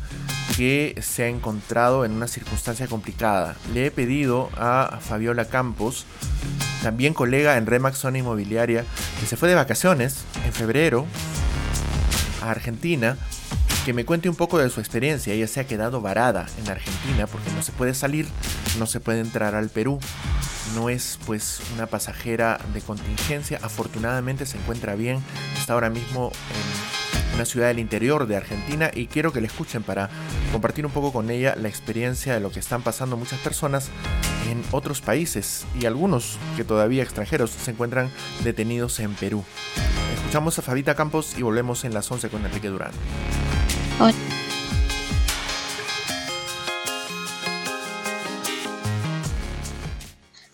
[0.55, 3.55] que se ha encontrado en una circunstancia complicada.
[3.73, 6.05] Le he pedido a Fabiola Campos,
[6.81, 8.85] también colega en Remax Zona Inmobiliaria,
[9.19, 11.05] que se fue de vacaciones en febrero
[12.41, 13.17] a Argentina,
[13.85, 15.33] que me cuente un poco de su experiencia.
[15.33, 18.27] Ella se ha quedado varada en Argentina porque no se puede salir,
[18.79, 19.99] no se puede entrar al Perú.
[20.75, 23.59] No es pues una pasajera de contingencia.
[23.63, 25.23] Afortunadamente se encuentra bien.
[25.57, 27.06] Está ahora mismo en
[27.37, 30.09] una ciudad del interior de Argentina y quiero que la escuchen para
[30.51, 33.89] compartir un poco con ella la experiencia de lo que están pasando muchas personas
[34.49, 38.09] en otros países y algunos que todavía extranjeros se encuentran
[38.43, 39.43] detenidos en Perú.
[40.15, 42.89] Escuchamos a Fabita Campos y volvemos en las 11 con Enrique Durán.
[43.99, 44.15] Hola.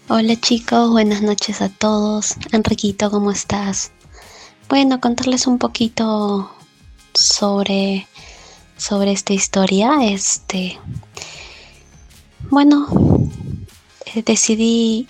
[0.09, 2.35] Hola chicos, buenas noches a todos.
[2.51, 3.93] Enriquito, ¿cómo estás?
[4.67, 6.51] Bueno, contarles un poquito
[7.23, 8.07] sobre,
[8.77, 9.97] sobre esta historia.
[10.01, 10.79] Este,
[12.49, 12.87] bueno,
[14.13, 15.07] eh, decidí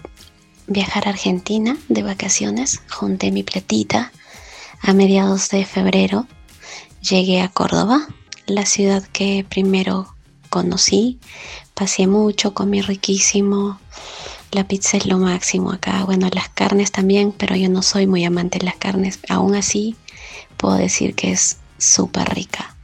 [0.68, 2.82] viajar a Argentina de vacaciones.
[2.90, 4.12] Junté mi platita
[4.82, 6.28] a mediados de febrero.
[7.02, 8.08] Llegué a Córdoba,
[8.46, 10.14] la ciudad que primero
[10.50, 11.20] conocí.
[11.74, 13.80] Pasé mucho, comí riquísimo.
[14.52, 16.04] La pizza es lo máximo acá.
[16.06, 19.20] Bueno, las carnes también, pero yo no soy muy amante de las carnes.
[19.28, 19.96] Aún así,
[20.58, 22.76] puedo decir que es súper rica.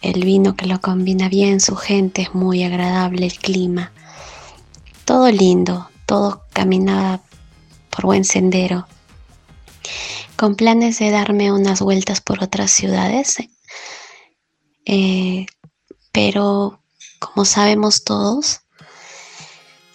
[0.00, 3.92] El vino que lo combina bien, su gente es muy agradable, el clima.
[5.04, 7.20] Todo lindo, todo caminaba
[7.90, 8.86] por buen sendero.
[10.36, 13.36] Con planes de darme unas vueltas por otras ciudades.
[14.84, 15.46] Eh,
[16.12, 16.80] pero,
[17.18, 18.60] como sabemos todos,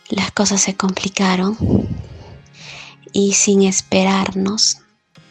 [0.09, 1.57] las cosas se complicaron
[3.13, 4.80] y sin esperarnos,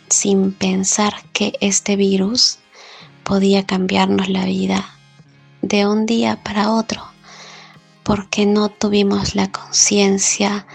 [0.08, 2.58] sin pensar que este virus
[3.24, 4.88] podía cambiarnos la vida
[5.62, 7.02] de un día para otro,
[8.02, 10.66] porque no tuvimos la conciencia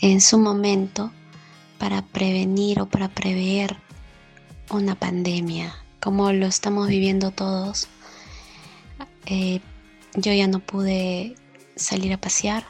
[0.00, 1.10] en su momento
[1.78, 3.76] para prevenir o para prever
[4.70, 7.88] una pandemia, como lo estamos viviendo todos.
[9.26, 9.60] Eh,
[10.14, 11.34] yo ya no pude
[11.76, 12.66] salir a pasear.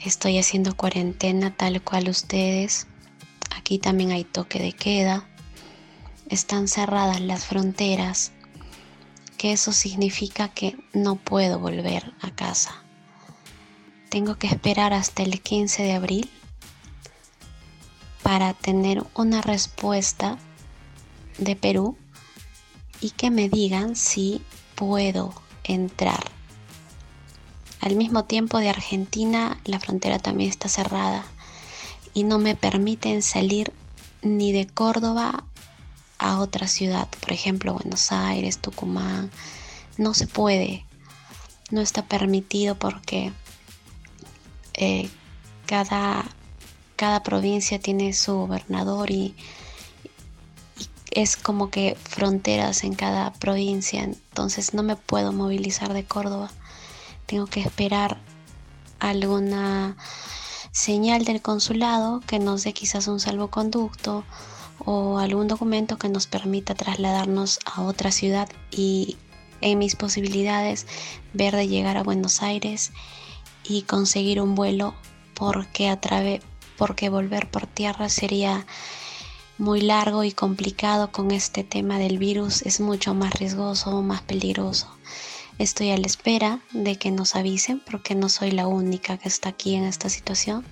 [0.00, 2.86] Estoy haciendo cuarentena tal cual ustedes.
[3.56, 5.27] Aquí también hay toque de queda.
[6.28, 8.32] Están cerradas las fronteras.
[9.38, 12.82] Que eso significa que no puedo volver a casa.
[14.10, 16.30] Tengo que esperar hasta el 15 de abril
[18.22, 20.38] para tener una respuesta
[21.38, 21.96] de Perú
[23.00, 24.42] y que me digan si
[24.74, 25.32] puedo
[25.64, 26.24] entrar.
[27.80, 31.24] Al mismo tiempo de Argentina la frontera también está cerrada
[32.12, 33.72] y no me permiten salir
[34.20, 35.44] ni de Córdoba
[36.18, 39.30] a otra ciudad, por ejemplo Buenos Aires, Tucumán.
[39.96, 40.84] No se puede,
[41.70, 43.32] no está permitido porque
[44.74, 45.08] eh,
[45.66, 46.24] cada,
[46.96, 49.34] cada provincia tiene su gobernador y,
[50.78, 56.50] y es como que fronteras en cada provincia, entonces no me puedo movilizar de Córdoba.
[57.26, 58.18] Tengo que esperar
[59.00, 59.96] alguna
[60.70, 64.24] señal del consulado que nos dé quizás un salvoconducto
[64.90, 69.18] o algún documento que nos permita trasladarnos a otra ciudad y
[69.60, 70.86] en mis posibilidades
[71.34, 72.92] ver de llegar a Buenos Aires
[73.64, 74.94] y conseguir un vuelo
[75.34, 76.40] porque a través
[76.78, 78.64] porque volver por tierra sería
[79.58, 84.88] muy largo y complicado con este tema del virus es mucho más riesgoso, más peligroso.
[85.58, 89.50] Estoy a la espera de que nos avisen porque no soy la única que está
[89.50, 90.64] aquí en esta situación.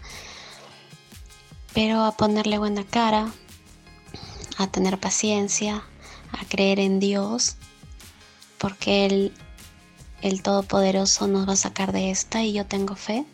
[1.75, 3.31] Pero a ponerle buena cara,
[4.57, 5.83] a tener paciencia,
[6.33, 7.57] a creer en Dios,
[8.59, 9.33] porque Él,
[10.23, 13.25] el Todopoderoso, nos va a sacar de esta y yo tengo fe.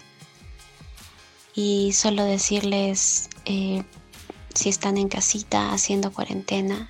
[1.55, 3.85] Y solo decirles, eh,
[4.55, 6.89] si están en casita haciendo cuarentena,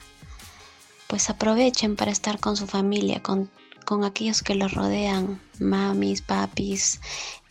[1.08, 3.50] pues aprovechen para estar con su familia, con,
[3.82, 7.00] con aquellos que los rodean, mamis, papis,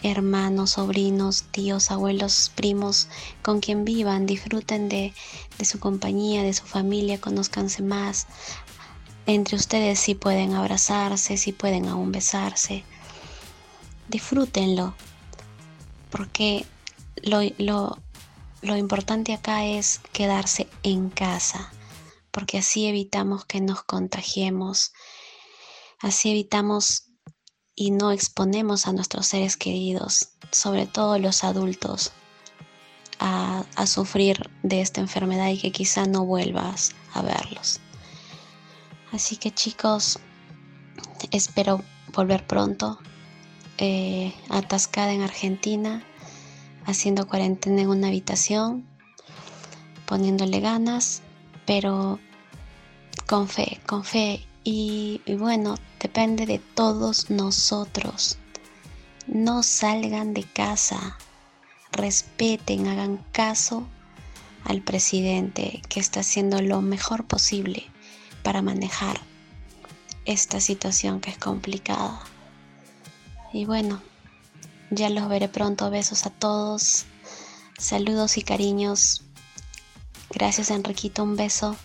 [0.03, 3.07] hermanos, sobrinos, tíos, abuelos, primos,
[3.41, 5.13] con quien vivan, disfruten de,
[5.57, 8.27] de su compañía, de su familia, conózcanse más.
[9.25, 12.83] Entre ustedes si pueden abrazarse, si pueden aún besarse.
[14.09, 14.95] Disfrútenlo,
[16.09, 16.65] porque
[17.23, 17.97] lo, lo,
[18.61, 21.71] lo importante acá es quedarse en casa,
[22.31, 24.93] porque así evitamos que nos contagiemos,
[26.01, 27.11] así evitamos
[27.75, 32.11] y no exponemos a nuestros seres queridos, sobre todo los adultos,
[33.19, 37.79] a, sufrir de esta enfermedad y que quizá no vuelvas a verlos.
[39.11, 40.19] Así que chicos,
[41.31, 41.83] espero
[42.13, 42.99] volver pronto,
[43.77, 46.03] eh, atascada en Argentina,
[46.85, 48.87] haciendo cuarentena en una habitación,
[50.05, 51.21] poniéndole ganas,
[51.65, 52.19] pero
[53.27, 54.45] con fe, con fe.
[54.63, 58.37] Y, bueno, depende de todos nosotros.
[59.27, 61.17] No salgan de casa,
[61.91, 63.87] respeten, hagan caso
[64.63, 67.87] al presidente que está haciendo lo mejor posible
[68.43, 69.19] para manejar
[70.25, 72.21] esta situación que es complicada.
[73.53, 74.01] Y bueno,
[74.93, 75.89] Ya los veré pronto.
[75.89, 77.05] Besos a todos.
[77.79, 79.23] Saludos y cariños.
[80.29, 81.77] Gracias Enriquito, un beso.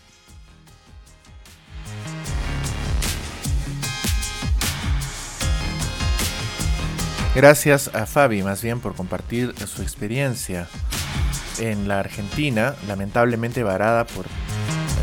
[7.37, 10.69] Gracias a Fabi más bien por compartir su experiencia
[11.59, 14.25] en la Argentina, lamentablemente varada por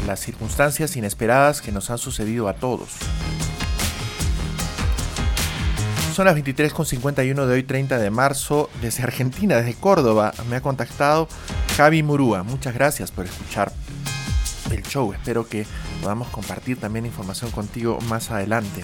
[0.07, 2.89] las circunstancias inesperadas que nos han sucedido a todos.
[6.15, 10.33] Son las 23.51 de hoy, 30 de marzo, desde Argentina, desde Córdoba.
[10.49, 11.27] Me ha contactado
[11.77, 12.41] Javi Murúa.
[12.41, 13.71] Muchas gracias por escuchar
[14.71, 15.13] el show.
[15.13, 15.67] Espero que
[16.03, 18.83] podamos compartir también información contigo más adelante.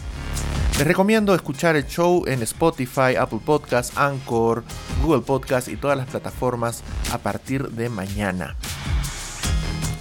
[0.77, 4.63] Les recomiendo escuchar el show en Spotify, Apple Podcasts, Anchor,
[5.03, 8.55] Google Podcasts y todas las plataformas a partir de mañana.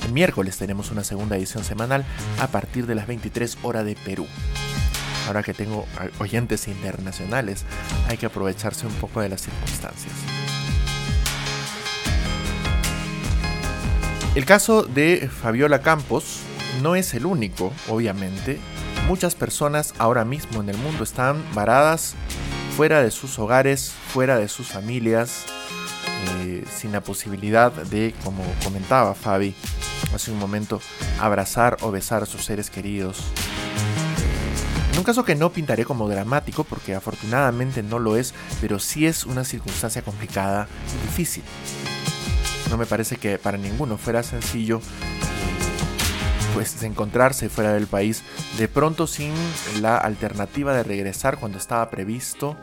[0.06, 2.04] El miércoles tenemos una segunda edición semanal
[2.40, 4.26] a partir de las 23 horas de Perú.
[5.26, 5.86] Ahora que tengo
[6.20, 7.64] oyentes internacionales,
[8.06, 10.14] hay que aprovecharse un poco de las circunstancias.
[14.36, 16.42] El caso de Fabiola Campos
[16.82, 18.58] no es el único, obviamente.
[19.06, 22.14] Muchas personas ahora mismo en el mundo están varadas
[22.76, 25.46] fuera de sus hogares, fuera de sus familias,
[26.40, 29.54] eh, sin la posibilidad de, como comentaba Fabi
[30.14, 30.80] hace un momento,
[31.20, 33.24] abrazar o besar a sus seres queridos.
[34.92, 39.06] En un caso que no pintaré como dramático, porque afortunadamente no lo es, pero sí
[39.06, 41.44] es una circunstancia complicada y difícil.
[42.70, 44.80] No me parece que para ninguno fuera sencillo
[46.58, 48.24] pues encontrarse fuera del país
[48.58, 49.32] de pronto sin
[49.80, 52.56] la alternativa de regresar cuando estaba previsto.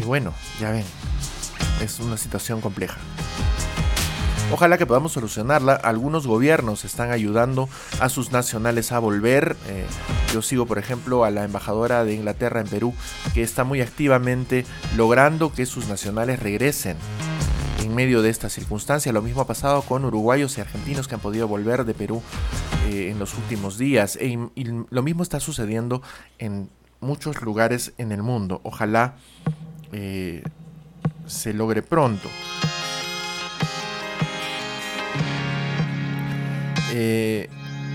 [0.00, 0.86] Y bueno, ya ven,
[1.82, 2.96] es una situación compleja.
[4.50, 5.74] Ojalá que podamos solucionarla.
[5.74, 7.68] Algunos gobiernos están ayudando
[8.00, 9.54] a sus nacionales a volver.
[9.68, 9.84] Eh,
[10.32, 12.94] yo sigo, por ejemplo, a la embajadora de Inglaterra en Perú,
[13.34, 14.64] que está muy activamente
[14.96, 16.96] logrando que sus nacionales regresen
[17.94, 19.12] medio de esta circunstancia.
[19.12, 22.22] Lo mismo ha pasado con uruguayos y argentinos que han podido volver de Perú
[22.88, 24.16] eh, en los últimos días.
[24.16, 26.02] E, y lo mismo está sucediendo
[26.38, 26.70] en
[27.00, 28.60] muchos lugares en el mundo.
[28.64, 29.16] Ojalá
[29.92, 30.42] eh,
[31.26, 32.28] se logre pronto.
[36.94, 37.48] Eh,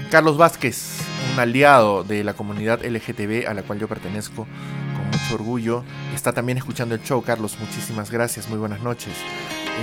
[0.10, 1.00] Carlos Vázquez,
[1.34, 4.48] un aliado de la comunidad LGTB a la cual yo pertenezco
[4.96, 5.84] con mucho orgullo,
[6.16, 7.22] está también escuchando el show.
[7.22, 9.14] Carlos, muchísimas gracias, muy buenas noches.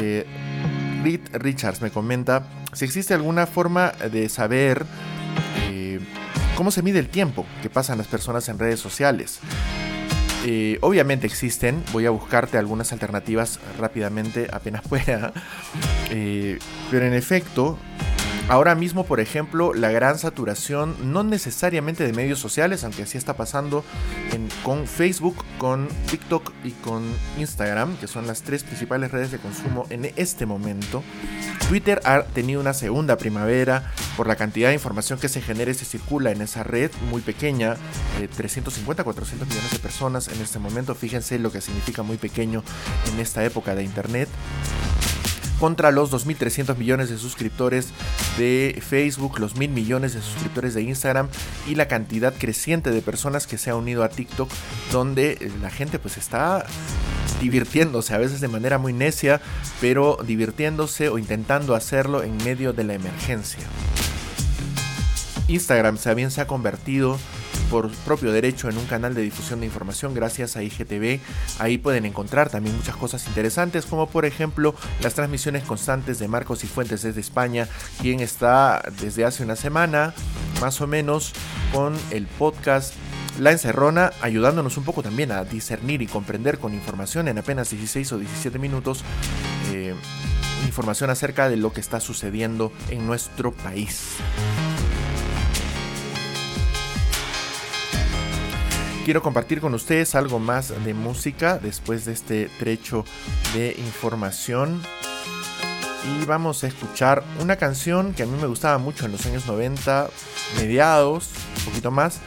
[0.01, 0.27] Eh,
[1.03, 4.85] Reed Richards me comenta si existe alguna forma de saber
[5.71, 6.01] eh,
[6.57, 9.39] cómo se mide el tiempo que pasan las personas en redes sociales.
[10.47, 15.33] Eh, obviamente existen, voy a buscarte algunas alternativas rápidamente apenas pueda,
[16.11, 16.59] Eh,
[16.91, 17.79] pero en efecto,
[18.47, 23.39] Ahora mismo, por ejemplo, la gran saturación, no necesariamente de medios sociales, aunque así está
[23.39, 23.85] pasando
[24.63, 27.05] con Facebook, con TikTok y con
[27.39, 31.03] Instagram, que son las tres principales redes de consumo en este momento.
[31.69, 35.75] Twitter ha tenido una segunda primavera por la cantidad de información que se genera y
[35.75, 37.77] se circula en esa red muy pequeña,
[38.21, 40.95] eh, 350, 400 millones de personas en este momento.
[40.95, 42.63] Fíjense lo que significa muy pequeño
[43.11, 44.29] en esta época de Internet
[45.65, 47.89] contra los 2.300 millones de suscriptores
[48.37, 51.31] de Facebook, los 1.000 millones de suscriptores de Instagram
[51.67, 54.51] y la cantidad creciente de personas que se ha unido a TikTok,
[54.93, 56.67] donde eh, la gente pues está
[57.41, 59.41] divirtiéndose, a veces de manera muy necia,
[59.81, 63.65] pero divirtiéndose o intentando hacerlo en medio de la emergencia.
[65.49, 67.19] Instagram también se ha convertido
[67.71, 71.21] por propio derecho en un canal de difusión de información gracias a IGTV.
[71.59, 76.65] Ahí pueden encontrar también muchas cosas interesantes, como por ejemplo las transmisiones constantes de Marcos
[76.65, 77.69] y Fuentes desde España,
[78.01, 80.15] quien está desde hace una semana
[80.61, 81.33] más o menos
[81.73, 82.95] con el podcast
[83.39, 88.13] La Encerrona, ayudándonos un poco también a discernir y comprender con información en apenas 16
[88.13, 89.05] o 17 minutos.
[89.73, 89.95] eh,
[90.67, 94.17] información acerca de lo que está sucediendo en nuestro país.
[99.05, 103.05] Quiero compartir con ustedes algo más de música después de este trecho
[103.53, 104.81] de información.
[106.23, 109.47] Y vamos a escuchar una canción que a mí me gustaba mucho en los años
[109.47, 110.09] 90,
[110.57, 111.29] mediados,
[111.59, 112.21] un poquito más,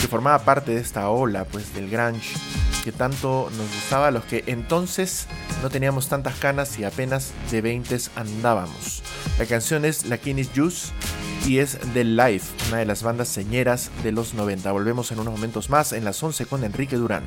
[0.00, 2.36] que formaba parte de esta ola pues del grunge
[2.84, 5.26] que tanto nos gustaba a los que entonces
[5.62, 9.02] no teníamos tantas canas y apenas de 20 andábamos.
[9.38, 10.92] La canción es La Kinis Juice
[11.46, 14.70] y es The Life, una de las bandas señeras de los 90.
[14.72, 17.24] Volvemos en unos momentos más en las 11 con Enrique Durán.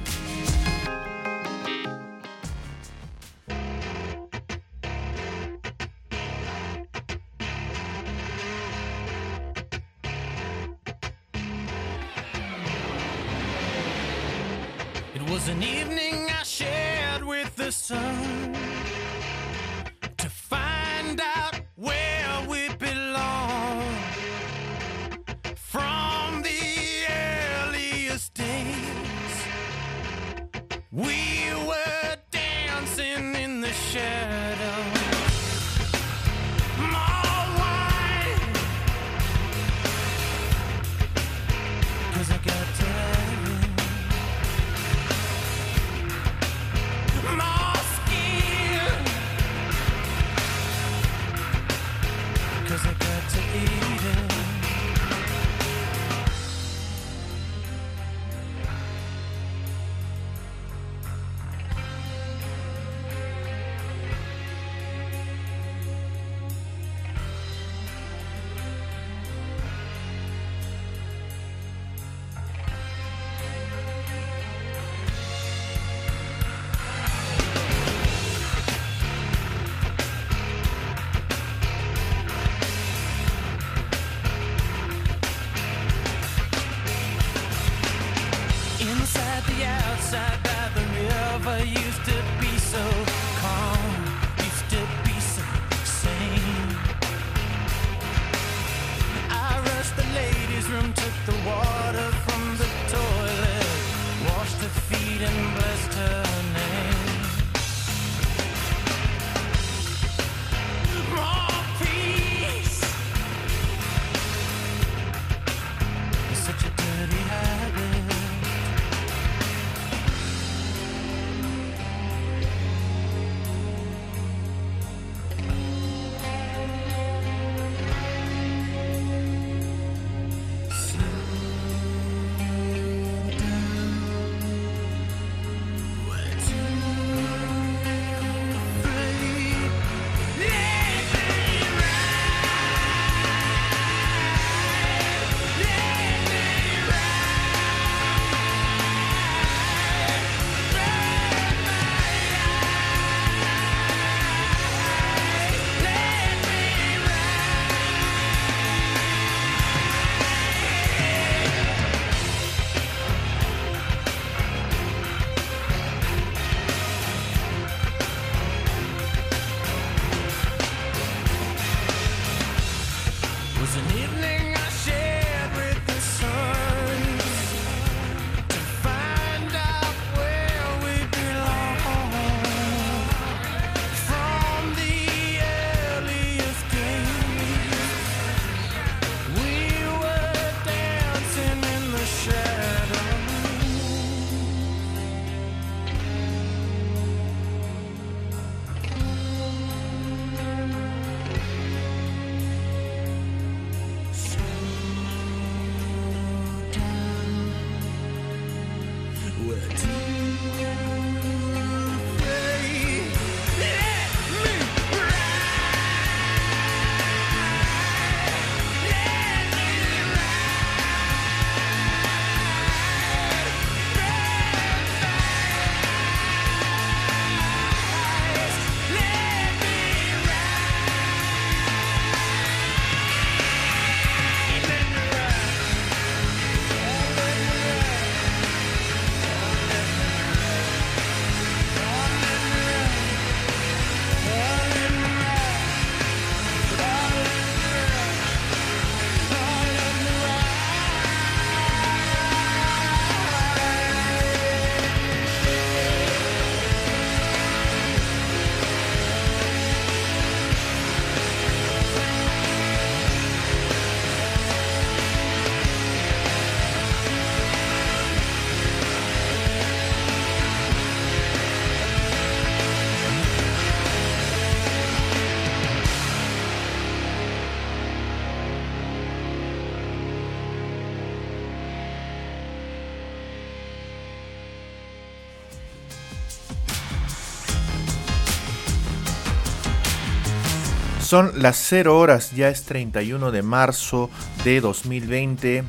[291.12, 294.10] Son las 0 horas, ya es 31 de marzo
[294.46, 295.66] de 2020,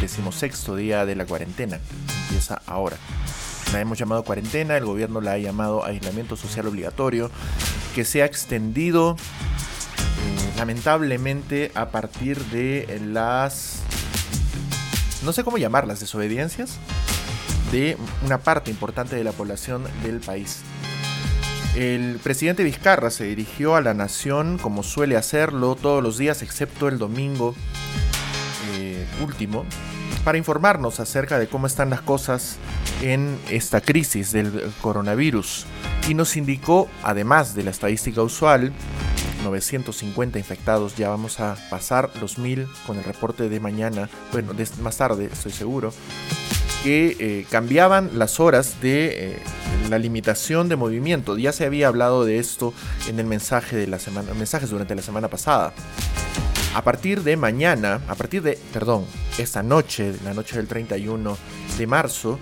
[0.00, 1.78] decimosexto día de la cuarentena,
[2.24, 2.96] empieza ahora.
[3.72, 7.30] La hemos llamado cuarentena, el gobierno la ha llamado aislamiento social obligatorio,
[7.94, 13.82] que se ha extendido eh, lamentablemente a partir de las...
[15.24, 16.78] no sé cómo llamarlas, desobediencias
[17.70, 20.64] de una parte importante de la población del país.
[21.76, 26.88] El presidente Vizcarra se dirigió a la nación como suele hacerlo todos los días, excepto
[26.88, 27.54] el domingo
[28.78, 29.66] eh, último,
[30.24, 32.56] para informarnos acerca de cómo están las cosas
[33.02, 35.66] en esta crisis del coronavirus.
[36.08, 38.72] Y nos indicó, además de la estadística usual,
[39.44, 44.96] 950 infectados, ya vamos a pasar los 1000 con el reporte de mañana, bueno, más
[44.96, 45.92] tarde estoy seguro,
[46.86, 49.38] que eh, cambiaban las horas de eh,
[49.90, 51.36] la limitación de movimiento.
[51.36, 52.72] Ya se había hablado de esto
[53.08, 55.72] en el mensaje de la semana, mensajes durante la semana pasada.
[56.76, 59.04] A partir de mañana, a partir de, perdón,
[59.36, 61.36] esta noche, la noche del 31
[61.76, 62.38] de marzo,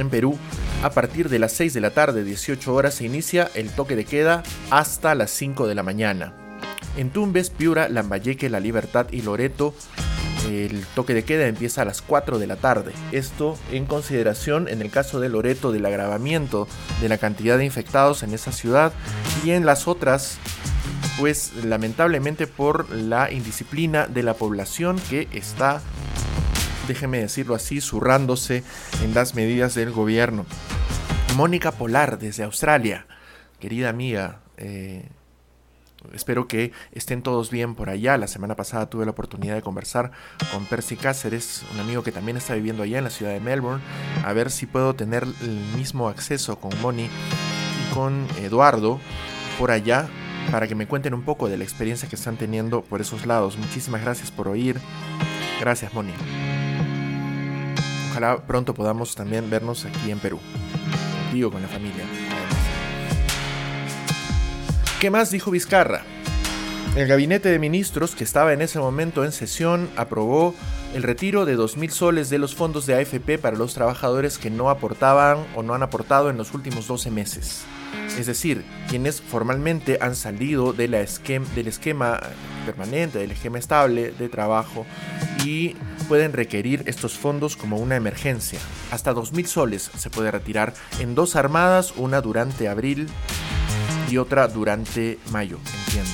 [0.00, 0.36] en Perú,
[0.82, 4.04] a partir de las 6 de la tarde, 18 horas, se inicia el toque de
[4.04, 6.34] queda hasta las 5 de la mañana.
[6.96, 9.76] En Tumbes, Piura, Lambayeque, La Libertad y Loreto,
[10.48, 12.92] el toque de queda empieza a las 4 de la tarde.
[13.12, 16.68] Esto en consideración, en el caso de Loreto, del agravamiento
[17.00, 18.92] de la cantidad de infectados en esa ciudad
[19.44, 20.38] y en las otras
[21.18, 25.82] pues lamentablemente por la indisciplina de la población que está,
[26.88, 28.64] déjeme decirlo así, zurrándose
[29.04, 30.46] en las medidas del gobierno.
[31.36, 33.06] Mónica Polar desde Australia,
[33.58, 35.10] querida amiga, eh,
[36.12, 38.16] espero que estén todos bien por allá.
[38.16, 40.12] La semana pasada tuve la oportunidad de conversar
[40.52, 43.82] con Percy Cáceres, un amigo que también está viviendo allá en la ciudad de Melbourne,
[44.24, 49.00] a ver si puedo tener el mismo acceso con Moni y con Eduardo
[49.58, 50.08] por allá
[50.50, 53.56] para que me cuenten un poco de la experiencia que están teniendo por esos lados.
[53.56, 54.80] Muchísimas gracias por oír.
[55.60, 56.12] Gracias, Moni.
[58.10, 60.40] Ojalá pronto podamos también vernos aquí en Perú.
[61.24, 62.04] Contigo, con la familia.
[65.00, 66.02] ¿Qué más dijo Vizcarra?
[66.94, 70.54] El gabinete de ministros, que estaba en ese momento en sesión, aprobó
[70.94, 74.68] el retiro de 2.000 soles de los fondos de AFP para los trabajadores que no
[74.68, 77.62] aportaban o no han aportado en los últimos 12 meses.
[78.18, 82.20] Es decir, quienes formalmente han salido de la esquem- del esquema
[82.66, 84.84] permanente, del esquema estable de trabajo
[85.44, 85.76] y
[86.08, 88.58] pueden requerir estos fondos como una emergencia.
[88.90, 93.08] Hasta 2.000 soles se puede retirar en dos armadas, una durante abril
[94.10, 96.10] y otra durante mayo, entiendo.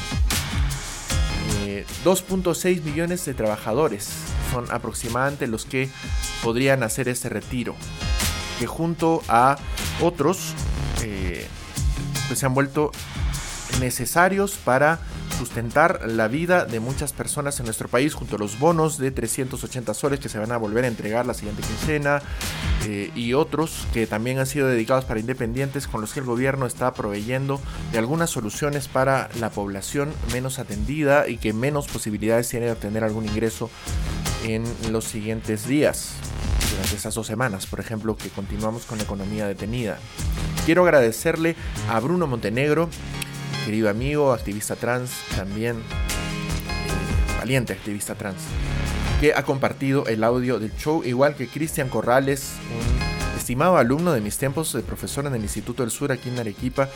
[1.65, 4.09] Eh, 2.6 millones de trabajadores
[4.53, 5.89] son aproximadamente los que
[6.43, 7.75] podrían hacer este retiro,
[8.59, 9.57] que junto a
[10.01, 10.53] otros
[11.03, 11.47] eh,
[12.29, 12.93] pues se han vuelto
[13.81, 15.01] necesarios para
[15.37, 19.95] sustentar la vida de muchas personas en nuestro país, junto a los bonos de 380
[19.95, 22.23] soles que se van a volver a entregar la siguiente quincena
[22.87, 26.67] eh, y otros que también han sido dedicados para independientes con los que el gobierno
[26.67, 27.61] está proveyendo
[27.93, 33.05] de algunas soluciones para la población menos atendida y que menos posibilidades tiene de obtener
[33.05, 33.71] algún ingreso
[34.45, 36.13] en los siguientes días,
[36.71, 39.99] durante esas dos semanas, por ejemplo, que continuamos con la economía detenida.
[40.65, 41.57] Quiero agradecerle
[41.91, 42.89] a Bruno Montenegro,
[43.67, 45.83] querido amigo, activista trans, también
[47.37, 48.39] valiente activista trans,
[49.21, 54.21] que ha compartido el audio del show, igual que Cristian Corrales, un estimado alumno de
[54.21, 56.89] mis tiempos de profesor en el Instituto del Sur aquí en Arequipa,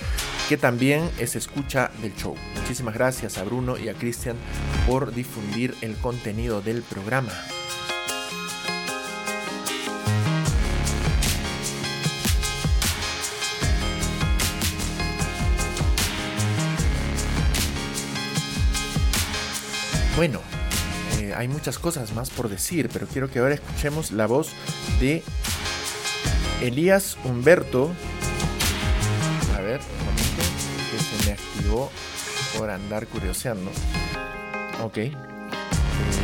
[0.49, 2.37] que también es escucha del show.
[2.61, 4.37] Muchísimas gracias a Bruno y a Cristian
[4.87, 7.33] por difundir el contenido del programa.
[20.21, 20.43] Bueno,
[21.19, 24.51] eh, hay muchas cosas más por decir, pero quiero que ahora escuchemos la voz
[25.01, 25.23] de
[26.61, 27.91] Elías Humberto.
[29.57, 30.43] A ver, un momento,
[30.91, 31.91] que se me activó
[32.59, 33.71] por andar curioseando.
[34.83, 34.99] Ok.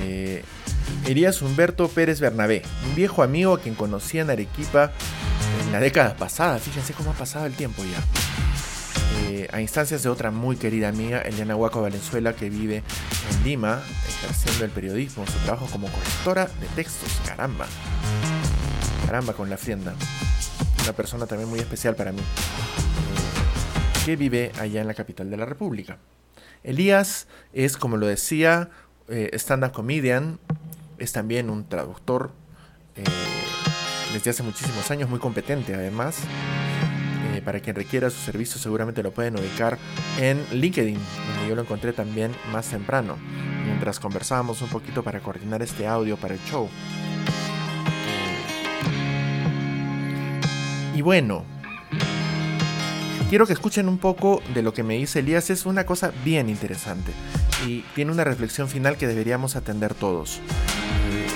[0.02, 0.44] Eh,
[1.06, 4.92] Elías Humberto Pérez Bernabé, un viejo amigo a quien conocí en Arequipa
[5.64, 6.58] en la década pasada.
[6.58, 8.55] Fíjense cómo ha pasado el tiempo ya.
[9.28, 12.82] Eh, a instancias de otra muy querida amiga, Eliana Huaco Valenzuela, que vive
[13.30, 17.10] en Lima, ejerciendo el periodismo, su trabajo como correctora de textos.
[17.26, 17.66] Caramba.
[19.04, 19.94] Caramba con la frienda.
[20.84, 22.20] Una persona también muy especial para mí.
[22.20, 25.98] eh, que vive allá en la capital de la República.
[26.62, 28.70] Elías es, como lo decía,
[29.08, 30.38] eh, stand-up comedian,
[30.98, 32.32] es también un traductor
[32.94, 33.02] eh,
[34.12, 36.18] desde hace muchísimos años, muy competente además.
[37.46, 39.78] Para quien requiera su servicio seguramente lo pueden ubicar
[40.18, 43.16] en LinkedIn, donde yo lo encontré también más temprano,
[43.64, 46.68] mientras conversábamos un poquito para coordinar este audio para el show.
[50.96, 51.44] Y bueno,
[53.30, 55.48] quiero que escuchen un poco de lo que me dice Elías.
[55.48, 57.12] Es una cosa bien interesante
[57.64, 60.40] y tiene una reflexión final que deberíamos atender todos.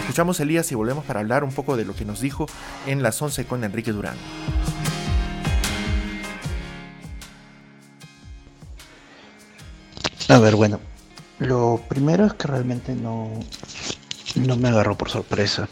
[0.01, 2.47] Escuchamos a Elías y volvemos para hablar un poco de lo que nos dijo
[2.89, 4.17] en las 11 con Enrique Durán.
[10.31, 10.79] A ver, bueno,
[11.41, 13.33] lo primero es que realmente no,
[14.37, 15.69] no me agarró por sorpresa,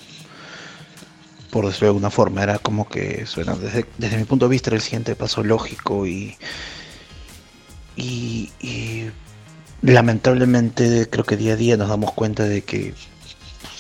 [1.52, 4.70] por decirlo de alguna forma, era como que, suena, desde, desde mi punto de vista
[4.70, 6.36] era el siguiente paso lógico y,
[7.94, 9.12] y, y
[9.82, 12.94] lamentablemente creo que día a día nos damos cuenta de que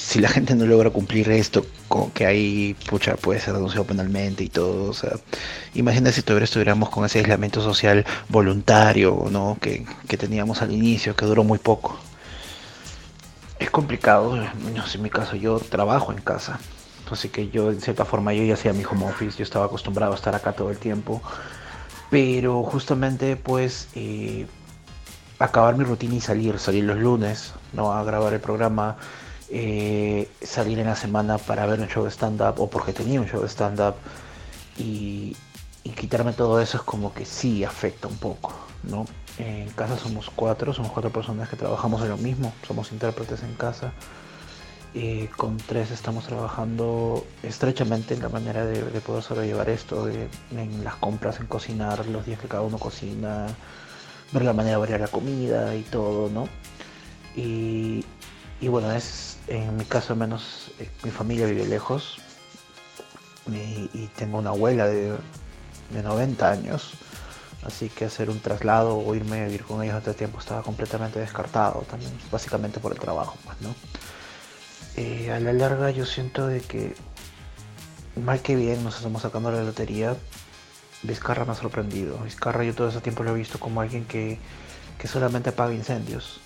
[0.08, 1.66] si la gente no logra cumplir esto,
[2.14, 5.10] que ahí, pucha, puede ser denunciado penalmente y todo, o sea,
[5.74, 9.58] imagina si todavía estuviéramos con ese aislamiento social voluntario, ¿no?
[9.60, 12.00] Que, que teníamos al inicio, que duró muy poco.
[13.58, 14.34] Es complicado,
[14.74, 16.58] no sé, en mi caso yo trabajo en casa,
[17.10, 20.12] así que yo en cierta forma yo ya hacía mi home office, yo estaba acostumbrado
[20.12, 21.20] a estar acá todo el tiempo,
[22.08, 24.46] pero justamente pues eh,
[25.38, 27.92] acabar mi rutina y salir, salir los lunes, ¿no?
[27.92, 28.96] A grabar el programa,
[29.50, 33.26] eh, salir en la semana para ver un show de stand-up o porque tenía un
[33.26, 33.94] show de stand-up
[34.78, 35.36] y,
[35.96, 39.06] quitarme todo eso es como que sí afecta un poco, ¿no?
[39.38, 43.54] En casa somos cuatro, somos cuatro personas que trabajamos en lo mismo, somos intérpretes en
[43.54, 43.92] casa.
[44.94, 50.28] Eh, con tres estamos trabajando estrechamente en la manera de, de poder sobrellevar esto, de-
[50.52, 53.48] en las compras, en cocinar, los días que cada uno cocina,
[54.32, 56.48] ver la manera de variar la comida y todo, ¿no?
[57.36, 58.04] Y,
[58.60, 62.18] y bueno, es en mi caso al menos eh, mi familia vive lejos
[63.46, 65.12] y, tengo una abuela de,
[65.90, 66.92] de 90 años,
[67.64, 71.18] así que hacer un traslado o irme a vivir con ellos este tiempo estaba completamente
[71.18, 73.74] descartado también, básicamente por el trabajo, pues, ¿no?
[74.96, 76.94] Eh, a la larga yo siento de que
[78.16, 80.16] mal que bien nos estamos sacando la lotería,
[81.02, 82.18] Vizcarra me ha sorprendido.
[82.18, 84.38] Vizcarra yo todo ese tiempo lo he visto como alguien que,
[84.98, 86.40] que solamente apaga incendios,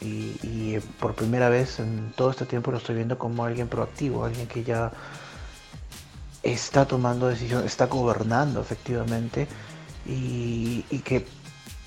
[0.00, 4.24] y, eh, por primera vez en todo este tiempo lo estoy viendo como alguien proactivo,
[4.24, 4.92] alguien que ya
[6.42, 9.48] está tomando decisiones, está gobernando efectivamente
[10.06, 11.26] y, y que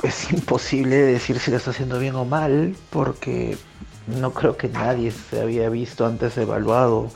[0.04, 3.58] es imposible decir si lo está haciendo bien o mal porque
[4.08, 7.10] no creo que nadie se había visto antes evaluado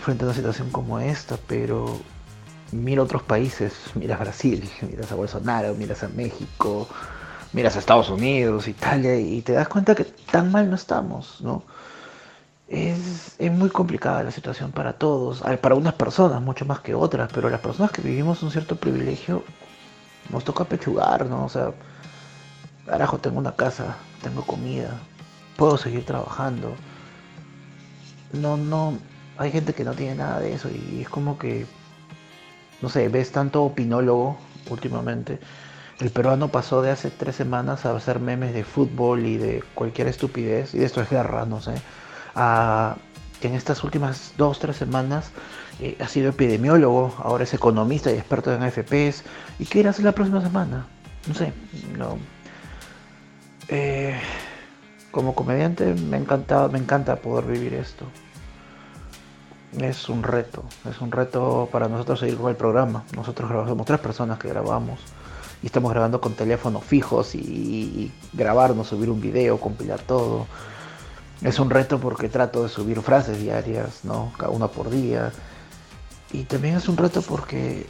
[0.00, 2.00] frente a una situación como esta, pero
[2.72, 6.88] mira otros países, miras Brasil, miras a Bolsonaro, miras a México,
[7.52, 11.62] miras a Estados Unidos, Italia, y te das cuenta que tan mal no estamos, ¿no?
[12.68, 17.30] Es, es muy complicada la situación para todos, para unas personas mucho más que otras,
[17.32, 19.42] pero las personas que vivimos un cierto privilegio
[20.30, 21.44] nos toca pechugar, ¿no?
[21.46, 21.72] O sea,
[22.86, 24.90] carajo, tengo una casa, tengo comida,
[25.56, 26.74] puedo seguir trabajando.
[28.32, 28.98] No, no,
[29.36, 31.66] hay gente que no tiene nada de eso y es como que
[32.82, 34.38] no sé, ves tanto opinólogo
[34.70, 35.38] últimamente.
[36.00, 40.08] El peruano pasó de hace tres semanas a hacer memes de fútbol y de cualquier
[40.08, 41.74] estupidez, y esto es guerra, no sé,
[42.34, 42.96] a
[43.40, 45.30] que en estas últimas dos, tres semanas
[45.78, 49.24] eh, ha sido epidemiólogo, ahora es economista y experto en AFPs,
[49.58, 50.86] y qué irá a hacer la próxima semana.
[51.26, 51.52] No sé,
[51.98, 52.16] no.
[53.68, 54.18] Eh,
[55.10, 58.06] como comediante me encanta, me encanta poder vivir esto
[59.78, 63.04] es un reto, es un reto para nosotros seguir con el programa.
[63.14, 64.98] Nosotros grabamos, somos tres personas que grabamos
[65.62, 70.46] y estamos grabando con teléfonos fijos y, grabarnos, subir un video, compilar todo.
[71.42, 74.32] Es un reto porque trato de subir frases diarias, ¿no?
[74.38, 75.32] Cada una por día.
[76.32, 77.86] Y también es un reto porque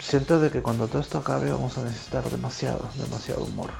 [0.00, 3.70] siento de que cuando todo esto acabe vamos a necesitar demasiado, demasiado humor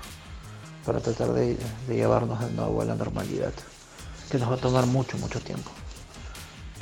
[0.87, 1.57] para tratar de,
[1.89, 3.53] llevarnos de nuevo a la normalidad,
[4.30, 5.70] que nos va a tomar mucho, mucho tiempo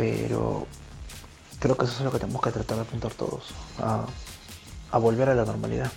[0.01, 0.67] pero
[1.59, 3.53] creo que eso es lo que tenemos que tratar de apuntar todos,
[4.93, 5.91] a volver a la normalidad.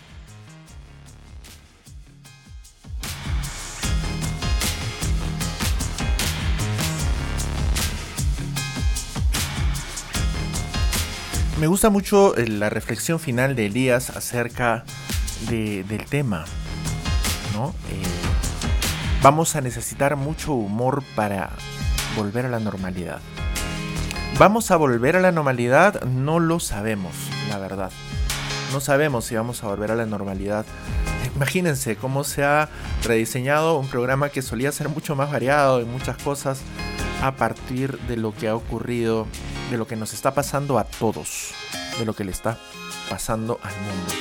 [11.59, 14.83] Me gusta mucho eh, la reflexión final de Elías acerca
[15.49, 16.45] de- del tema,
[17.53, 17.69] ¿no?
[17.89, 18.01] Eh,
[19.21, 21.51] vamos a necesitar mucho humor para
[22.17, 23.19] volver a la normalidad.
[24.39, 26.01] ¿Vamos a volver a la normalidad?
[26.03, 27.13] No lo sabemos,
[27.49, 27.91] la verdad.
[28.74, 30.65] No sabemos si vamos a volver a la normalidad.
[31.36, 32.69] Imagínense cómo se ha
[33.03, 36.61] rediseñado un programa que solía ser mucho más variado en muchas cosas
[37.21, 39.28] a partir de lo que ha ocurrido,
[39.69, 41.51] de lo que nos está pasando a todos,
[41.99, 42.57] de lo que le está
[43.11, 44.13] pasando al mundo.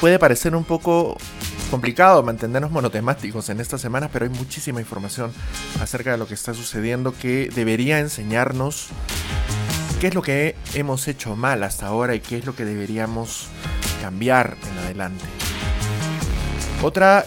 [0.00, 1.16] Puede parecer un poco
[1.72, 5.32] complicado mantenernos monotemáticos en esta semana, pero hay muchísima información
[5.80, 8.90] acerca de lo que está sucediendo que debería enseñarnos
[10.00, 13.48] qué es lo que hemos hecho mal hasta ahora y qué es lo que deberíamos
[14.00, 15.26] cambiar en adelante.
[16.82, 17.26] Otra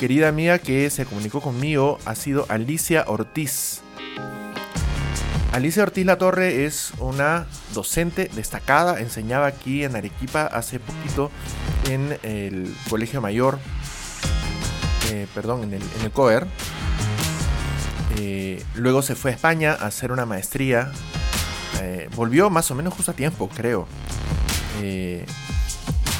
[0.00, 3.82] querida amiga que se comunicó conmigo ha sido Alicia Ortiz.
[5.52, 11.30] Alicia Ortiz La Torre es una docente destacada, enseñaba aquí en Arequipa hace poquito
[11.90, 13.58] en el Colegio Mayor,
[15.12, 16.46] eh, perdón, en el, COER.
[18.16, 20.90] Eh, luego se fue a España a hacer una maestría.
[21.80, 23.86] Eh, volvió más o menos justo a tiempo, creo.
[24.80, 25.26] Eh,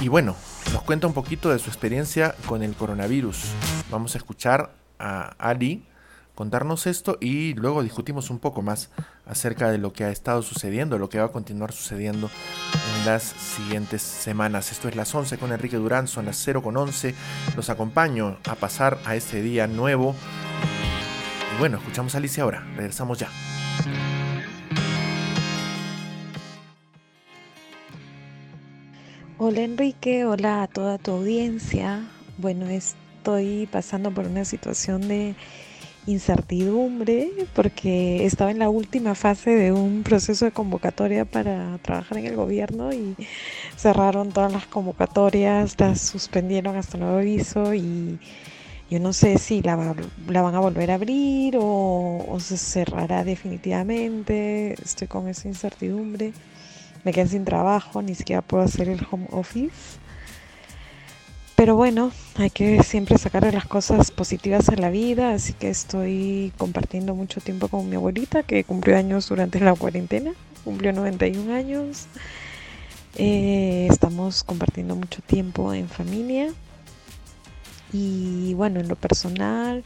[0.01, 0.37] y bueno,
[0.73, 3.45] nos cuenta un poquito de su experiencia con el coronavirus.
[3.91, 5.85] Vamos a escuchar a Ali
[6.35, 8.91] contarnos esto y luego discutimos un poco más
[9.27, 12.31] acerca de lo que ha estado sucediendo, lo que va a continuar sucediendo
[12.99, 14.73] en las siguientes semanas.
[14.73, 17.15] Esto es las 11 con Enrique Durán, son las 0 con 11.
[17.57, 20.15] Los acompaño a pasar a este día nuevo.
[21.55, 23.29] Y bueno, escuchamos a Alicia ahora, regresamos ya.
[29.37, 32.09] Hola Enrique, hola a toda tu audiencia.
[32.39, 35.35] Bueno, estoy pasando por una situación de
[36.07, 42.27] incertidumbre porque estaba en la última fase de un proceso de convocatoria para trabajar en
[42.27, 43.17] el gobierno y
[43.77, 48.21] cerraron todas las convocatorias, las suspendieron hasta nuevo aviso y
[48.89, 49.97] yo no sé si la,
[50.29, 54.75] la van a volver a abrir o se cerrará definitivamente.
[54.75, 56.33] Estoy con esa incertidumbre.
[57.05, 59.99] Me quedé sin trabajo, ni siquiera puedo hacer el home office.
[61.57, 66.53] Pero bueno, hay que siempre sacar las cosas positivas a la vida, así que estoy
[66.59, 70.33] compartiendo mucho tiempo con mi abuelita, que cumplió años durante la cuarentena,
[70.65, 72.07] cumplió 91 años.
[73.17, 76.53] Eh, estamos compartiendo mucho tiempo en familia.
[77.93, 79.85] Y bueno, en lo personal,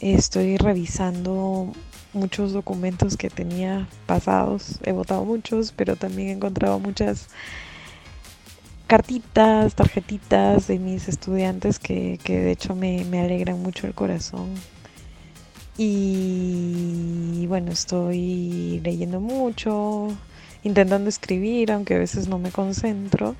[0.00, 1.72] estoy revisando
[2.12, 4.78] muchos documentos que tenía pasados.
[4.84, 7.28] He votado muchos, pero también he encontrado muchas
[8.86, 14.48] cartitas, tarjetitas de mis estudiantes que, que de hecho me, me alegran mucho el corazón.
[15.76, 20.08] Y bueno, estoy leyendo mucho,
[20.64, 23.36] intentando escribir, aunque a veces no me concentro.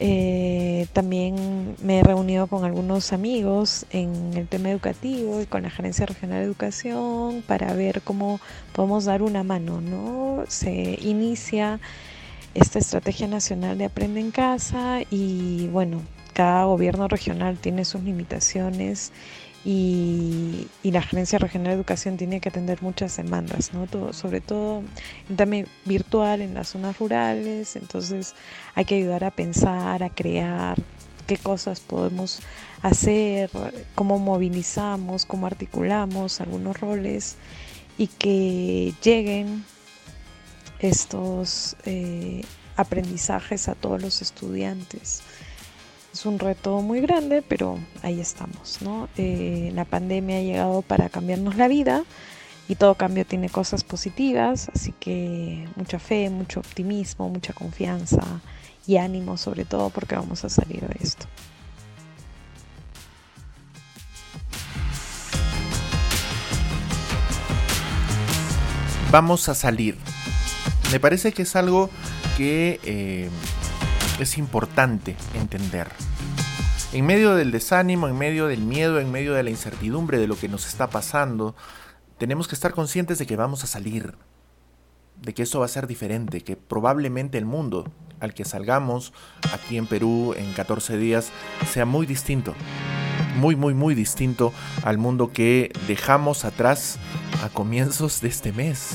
[0.00, 5.70] Eh, también me he reunido con algunos amigos en el tema educativo y con la
[5.70, 8.40] Gerencia Regional de Educación para ver cómo
[8.72, 10.44] podemos dar una mano, ¿no?
[10.48, 11.80] Se inicia
[12.54, 16.02] esta estrategia nacional de Aprende en Casa y bueno,
[16.32, 19.12] cada gobierno regional tiene sus limitaciones
[19.64, 23.86] y, y la Gerencia Regional de Educación tiene que atender muchas demandas, ¿no?
[23.86, 24.82] Todo- sobre todo
[25.36, 28.34] tema virtual en las zonas rurales, entonces
[28.74, 30.76] hay que ayudar a pensar, a crear
[31.26, 32.40] qué cosas podemos
[32.82, 33.50] hacer,
[33.94, 37.36] cómo movilizamos, cómo articulamos algunos roles
[37.96, 39.64] y que lleguen
[40.80, 42.42] estos eh,
[42.76, 45.22] aprendizajes a todos los estudiantes.
[46.14, 49.08] Es un reto muy grande, pero ahí estamos, ¿no?
[49.16, 52.04] Eh, la pandemia ha llegado para cambiarnos la vida
[52.68, 58.22] y todo cambio tiene cosas positivas, así que mucha fe, mucho optimismo, mucha confianza
[58.86, 61.26] y ánimo sobre todo porque vamos a salir de esto.
[69.10, 69.98] Vamos a salir.
[70.92, 71.90] Me parece que es algo
[72.36, 73.30] que eh,
[74.20, 75.88] es importante entender.
[76.92, 80.36] En medio del desánimo, en medio del miedo, en medio de la incertidumbre de lo
[80.36, 81.56] que nos está pasando,
[82.18, 84.14] tenemos que estar conscientes de que vamos a salir,
[85.20, 89.12] de que eso va a ser diferente, que probablemente el mundo al que salgamos
[89.52, 91.30] aquí en Perú en 14 días
[91.68, 92.54] sea muy distinto,
[93.36, 94.52] muy, muy, muy distinto
[94.84, 96.98] al mundo que dejamos atrás
[97.42, 98.92] a comienzos de este mes,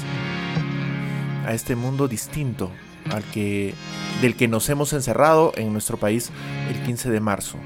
[1.45, 2.71] a este mundo distinto
[3.11, 3.73] al que
[4.21, 6.31] del que nos hemos encerrado en nuestro país
[6.69, 7.57] el 15 de marzo.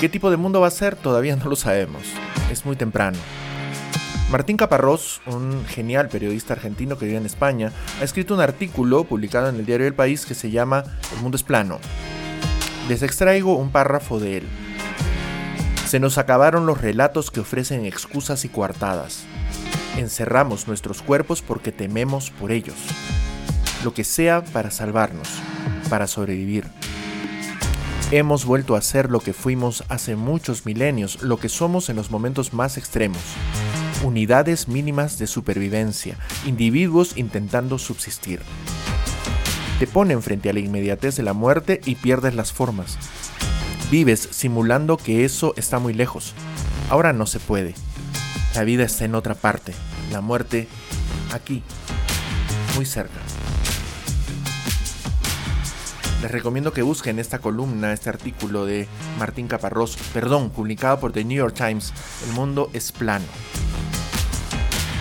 [0.00, 0.94] ¿Qué tipo de mundo va a ser?
[0.96, 2.02] Todavía no lo sabemos.
[2.52, 3.16] Es muy temprano.
[4.30, 9.48] Martín Caparrós, un genial periodista argentino que vive en España, ha escrito un artículo publicado
[9.48, 10.84] en el diario El País que se llama
[11.14, 11.78] El mundo es plano.
[12.88, 14.48] Les extraigo un párrafo de él.
[15.86, 19.24] Se nos acabaron los relatos que ofrecen excusas y coartadas.
[19.96, 22.76] Encerramos nuestros cuerpos porque tememos por ellos.
[23.84, 25.28] Lo que sea para salvarnos,
[25.88, 26.64] para sobrevivir.
[28.12, 32.10] Hemos vuelto a ser lo que fuimos hace muchos milenios, lo que somos en los
[32.10, 33.20] momentos más extremos.
[34.04, 38.42] Unidades mínimas de supervivencia, individuos intentando subsistir.
[39.78, 42.96] Te ponen frente a la inmediatez de la muerte y pierdes las formas.
[43.90, 46.32] Vives simulando que eso está muy lejos.
[46.88, 47.74] Ahora no se puede.
[48.54, 49.74] La vida está en otra parte.
[50.12, 50.68] La muerte
[51.32, 51.62] aquí,
[52.74, 53.20] muy cerca.
[56.22, 58.88] Les recomiendo que busquen esta columna, este artículo de
[59.18, 61.92] Martín Caparrós, perdón, publicado por The New York Times,
[62.26, 63.26] El mundo es plano.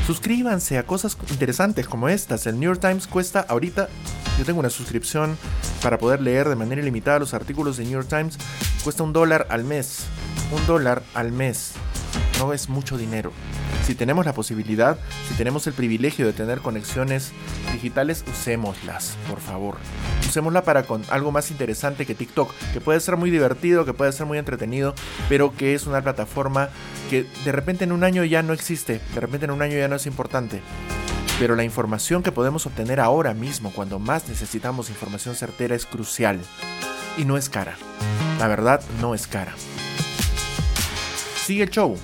[0.06, 2.46] Suscríbanse a cosas interesantes como estas.
[2.46, 3.90] El New York Times cuesta ahorita,
[4.38, 5.38] yo tengo una suscripción
[5.82, 8.38] para poder leer de manera ilimitada los artículos de New York Times,
[8.84, 10.02] cuesta un dólar al mes.
[10.52, 11.72] Un dólar al mes.
[12.40, 13.32] No es mucho dinero.
[13.86, 14.98] Si tenemos la posibilidad,
[15.28, 17.32] si tenemos el privilegio de tener conexiones
[17.72, 19.78] digitales, usémoslas, por favor.
[20.28, 24.12] Usémosla para con algo más interesante que TikTok, que puede ser muy divertido, que puede
[24.12, 24.96] ser muy entretenido,
[25.30, 26.70] pero que es una plataforma
[27.10, 29.88] que de repente en un año ya no existe, de repente en un año ya
[29.88, 30.62] no es importante.
[31.40, 36.40] Pero la información que podemos obtener ahora mismo, cuando más necesitamos información certera, es crucial.
[37.18, 37.78] Y no es cara.
[38.40, 39.54] La verdad, no es cara.
[41.46, 41.98] Sigue el show.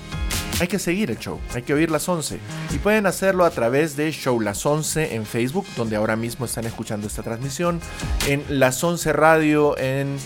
[0.62, 2.38] Hay que seguir el show, hay que oír las 11.
[2.72, 6.66] Y pueden hacerlo a través de Show Las 11 en Facebook, donde ahora mismo están
[6.66, 7.80] escuchando esta transmisión,
[8.28, 10.18] en Las 11 Radio en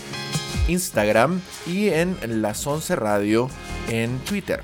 [0.67, 3.49] Instagram y en Las 11 Radio
[3.89, 4.61] en Twitter.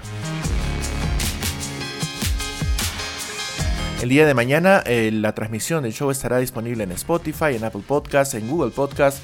[4.03, 7.81] El día de mañana eh, la transmisión del show estará disponible en Spotify, en Apple
[7.87, 9.21] Podcasts, en Google Podcasts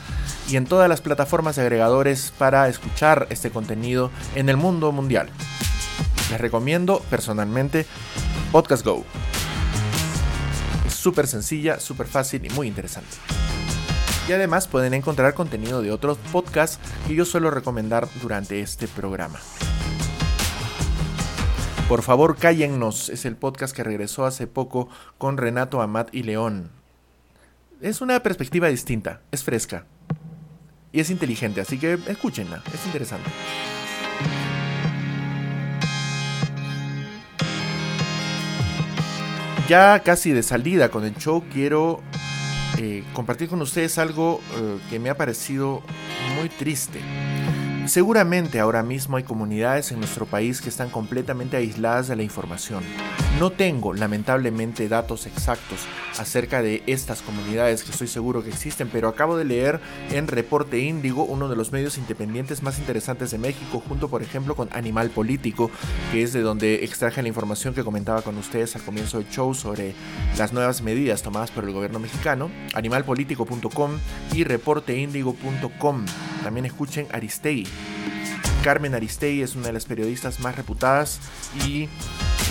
[0.49, 5.29] y en todas las plataformas de agregadores para escuchar este contenido en el mundo mundial.
[6.29, 7.85] Les recomiendo personalmente
[8.51, 9.03] Podcast Go.
[10.85, 13.17] Es súper sencilla, súper fácil y muy interesante.
[14.27, 19.39] Y además pueden encontrar contenido de otros podcasts que yo suelo recomendar durante este programa.
[21.87, 23.09] Por favor, cállennos.
[23.09, 24.87] Es el podcast que regresó hace poco
[25.17, 26.69] con Renato Amat y León.
[27.81, 29.85] Es una perspectiva distinta, es fresca
[30.91, 33.29] y es inteligente, así que escúchenla, es interesante.
[39.69, 42.01] Ya casi de salida con el show, quiero
[42.79, 45.83] eh, compartir con ustedes algo eh, que me ha parecido
[46.35, 46.99] muy triste.
[47.85, 52.83] Seguramente ahora mismo hay comunidades en nuestro país que están completamente aisladas de la información.
[53.39, 55.87] No tengo, lamentablemente, datos exactos
[56.19, 59.79] acerca de estas comunidades que estoy seguro que existen, pero acabo de leer
[60.11, 64.55] en Reporte Índigo, uno de los medios independientes más interesantes de México, junto por ejemplo
[64.55, 65.71] con Animal Político,
[66.11, 69.53] que es de donde extraje la información que comentaba con ustedes al comienzo del show
[69.53, 69.95] sobre
[70.37, 73.91] las nuevas medidas tomadas por el gobierno mexicano, animalpolitico.com
[74.33, 76.05] y reporteindigo.com.
[76.43, 77.67] También escuchen Aristegui.
[78.63, 81.19] Carmen Aristegui es una de las periodistas más reputadas
[81.65, 81.87] y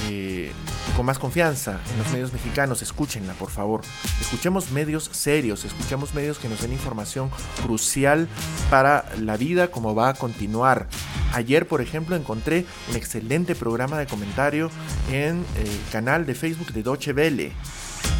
[0.08, 0.52] eh,
[0.96, 2.80] con más confianza en los medios mexicanos.
[2.80, 3.82] Escúchenla, por favor.
[4.20, 7.30] Escuchemos medios serios, escuchemos medios que nos den información
[7.62, 8.26] crucial
[8.70, 10.88] para la vida, como va a continuar.
[11.34, 14.70] Ayer, por ejemplo, encontré un excelente programa de comentario
[15.12, 17.52] en el canal de Facebook de Deutsche Welle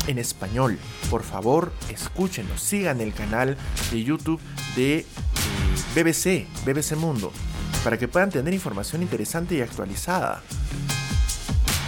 [0.07, 0.79] en español.
[1.11, 3.57] Por favor, escúchenlo, sigan el canal
[3.91, 4.41] de YouTube
[4.77, 5.07] de eh,
[5.95, 7.33] BBC, BBC Mundo,
[7.85, 10.43] para que puedan tener información interesante y actualizada.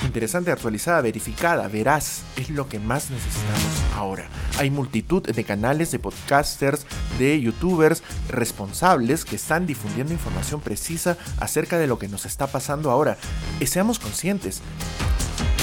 [0.04, 4.28] Interesante, actualizada, verificada, veraz, es lo que más necesitamos ahora.
[4.58, 6.86] Hay multitud de canales de podcasters,
[7.18, 12.90] de youtubers responsables que están difundiendo información precisa acerca de lo que nos está pasando
[12.90, 13.18] ahora.
[13.60, 14.62] Y seamos conscientes,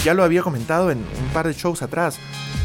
[0.07, 2.17] ya lo había comentado en un par de shows atrás.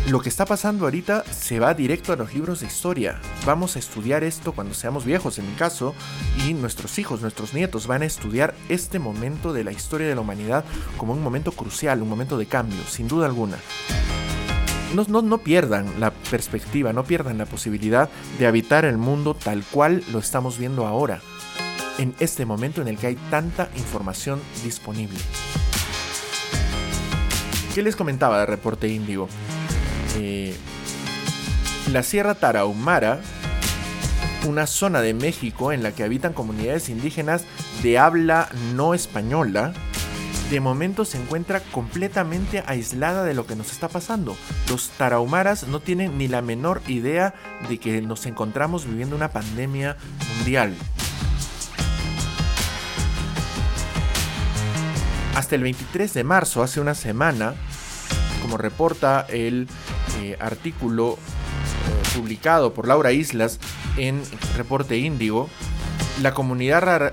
[0.09, 3.21] Lo que está pasando ahorita se va directo a los libros de historia.
[3.45, 5.93] Vamos a estudiar esto cuando seamos viejos, en mi caso,
[6.47, 10.21] y nuestros hijos, nuestros nietos van a estudiar este momento de la historia de la
[10.21, 10.65] humanidad
[10.97, 13.57] como un momento crucial, un momento de cambio, sin duda alguna.
[14.95, 18.09] No, no, no pierdan la perspectiva, no pierdan la posibilidad
[18.39, 21.21] de habitar el mundo tal cual lo estamos viendo ahora,
[21.99, 25.19] en este momento en el que hay tanta información disponible.
[27.75, 29.29] ¿Qué les comentaba de Reporte Índigo?
[30.19, 30.55] Eh,
[31.91, 33.23] la Sierra Tarahumara,
[34.47, 37.45] una zona de México en la que habitan comunidades indígenas
[37.83, 39.73] de habla no española,
[40.51, 44.37] de momento se encuentra completamente aislada de lo que nos está pasando.
[44.69, 47.33] Los tarahumaras no tienen ni la menor idea
[47.71, 49.97] de que nos encontramos viviendo una pandemia
[50.37, 50.75] mundial.
[55.35, 57.55] Hasta el 23 de marzo, hace una semana,
[58.43, 59.67] como reporta el
[60.21, 63.59] eh, artículo eh, publicado por Laura Islas
[63.97, 64.23] en
[64.57, 65.49] Reporte Índigo,
[66.21, 67.13] la comunidad rara-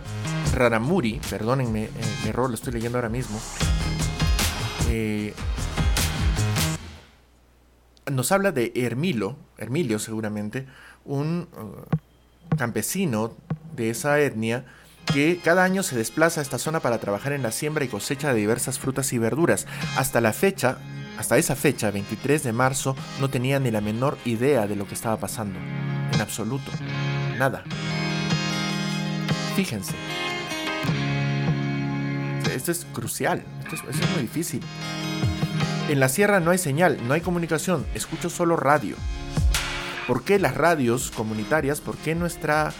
[0.54, 1.90] Raramuri, perdónenme, eh,
[2.24, 3.40] mi error lo estoy leyendo ahora mismo,
[4.90, 5.34] eh,
[8.12, 10.66] nos habla de Hermilo, Hermilio seguramente,
[11.06, 11.48] un
[12.58, 13.34] campesino
[13.76, 14.66] de esa etnia
[15.14, 18.34] que cada año se desplaza a esta zona para trabajar en la siembra y cosecha
[18.34, 19.66] de diversas frutas y verduras.
[19.98, 20.78] Hasta la fecha,
[21.18, 24.94] hasta esa fecha, 23 de marzo, no tenía ni la menor idea de lo que
[24.94, 25.60] estaba pasando
[26.14, 26.72] en absoluto.
[27.38, 27.64] Nada.
[29.56, 29.94] Fíjense.
[32.54, 33.44] Esto es crucial.
[33.64, 34.62] Esto es, esto es muy difícil.
[35.90, 37.86] En la sierra no hay señal, no hay comunicación.
[37.96, 38.96] Escucho solo radio.
[40.10, 41.82] ¿Por qué las radios comunitarias?
[41.82, 42.74] ¿Por qué nuestra,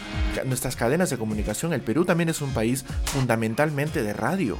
[0.46, 1.72] nuestras cadenas de comunicación?
[1.72, 4.58] El Perú también es un país fundamentalmente de radio.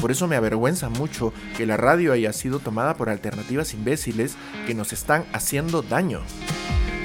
[0.00, 4.34] Por eso me avergüenza mucho que la radio haya sido tomada por alternativas imbéciles
[4.66, 6.22] que nos están haciendo daño.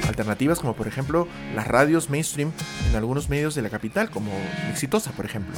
[0.07, 2.51] Alternativas como por ejemplo las radios mainstream
[2.89, 4.31] en algunos medios de la capital, como
[4.71, 5.53] Exitosa por ejemplo.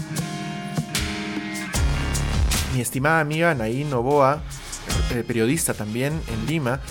[2.73, 4.41] Mi estimada amiga Anaí Novoa,
[5.11, 6.81] eh, periodista también en Lima,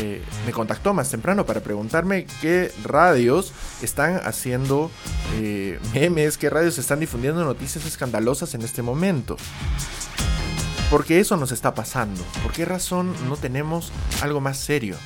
[0.00, 3.52] eh, me contactó más temprano para preguntarme qué radios
[3.82, 4.90] están haciendo
[5.36, 9.36] eh, memes, qué radios están difundiendo noticias escandalosas en este momento.
[10.90, 12.22] Porque eso nos está pasando.
[12.42, 13.92] ¿Por qué razón no tenemos
[14.22, 14.96] algo más serio?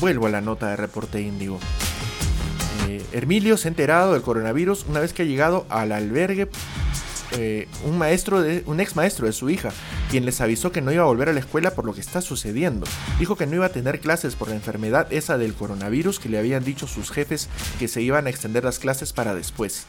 [0.00, 1.58] Vuelvo a la nota de Reporte Índigo.
[2.88, 6.48] Eh, Hermilio se ha enterado del coronavirus una vez que ha llegado al albergue
[7.32, 9.70] eh, un maestro de un ex maestro de su hija,
[10.10, 12.20] quien les avisó que no iba a volver a la escuela por lo que está
[12.20, 12.86] sucediendo.
[13.18, 16.38] Dijo que no iba a tener clases por la enfermedad esa del coronavirus que le
[16.38, 17.48] habían dicho sus jefes
[17.78, 19.86] que se iban a extender las clases para después.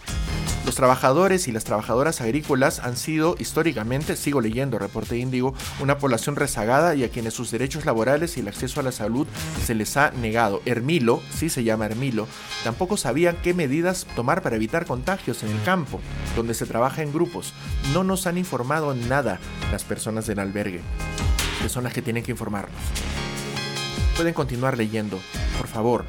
[0.68, 6.35] Los trabajadores y las trabajadoras agrícolas han sido históricamente, sigo leyendo reporte índigo, una población
[6.35, 9.26] rezagada y a quienes sus derechos laborales y el acceso a la salud
[9.65, 10.61] se les ha negado.
[10.65, 12.27] Hermilo, sí se llama Hermilo,
[12.65, 16.02] tampoco sabían qué medidas tomar para evitar contagios en el campo,
[16.35, 17.53] donde se trabaja en grupos.
[17.94, 19.39] No nos han informado nada
[19.72, 20.81] las personas del albergue,
[21.61, 22.76] que son las que tienen que informarnos.
[24.18, 25.18] Pueden continuar leyendo,
[25.57, 26.03] por favor.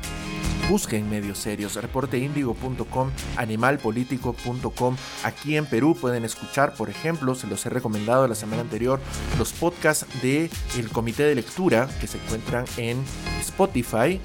[0.68, 4.96] Busquen medios serios, reporteindigo.com, animalpolitico.com.
[5.24, 9.00] Aquí en Perú pueden escuchar, por ejemplo, se los he recomendado la semana anterior,
[9.38, 13.02] los podcasts de el Comité de Lectura que se encuentran en
[13.40, 14.20] Spotify,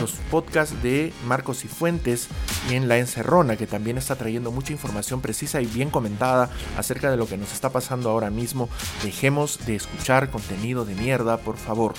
[0.00, 2.28] los podcasts de Marcos y Fuentes
[2.70, 6.48] y en La Encerrona, que también está trayendo mucha información precisa y bien comentada
[6.78, 8.70] acerca de lo que nos está pasando ahora mismo.
[9.02, 11.94] Dejemos de escuchar contenido de mierda, por favor.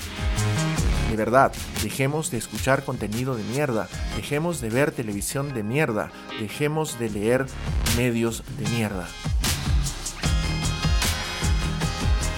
[1.10, 1.54] De verdad,
[1.84, 7.46] dejemos de escuchar contenido de mierda, dejemos de ver televisión de mierda, dejemos de leer
[7.96, 9.08] medios de mierda.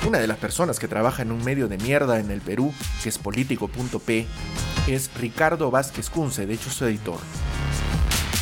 [0.07, 2.73] Una de las personas que trabaja en un medio de mierda en el Perú,
[3.03, 4.27] que es político.p,
[4.87, 7.19] es Ricardo Vázquez Cunce, de hecho su editor.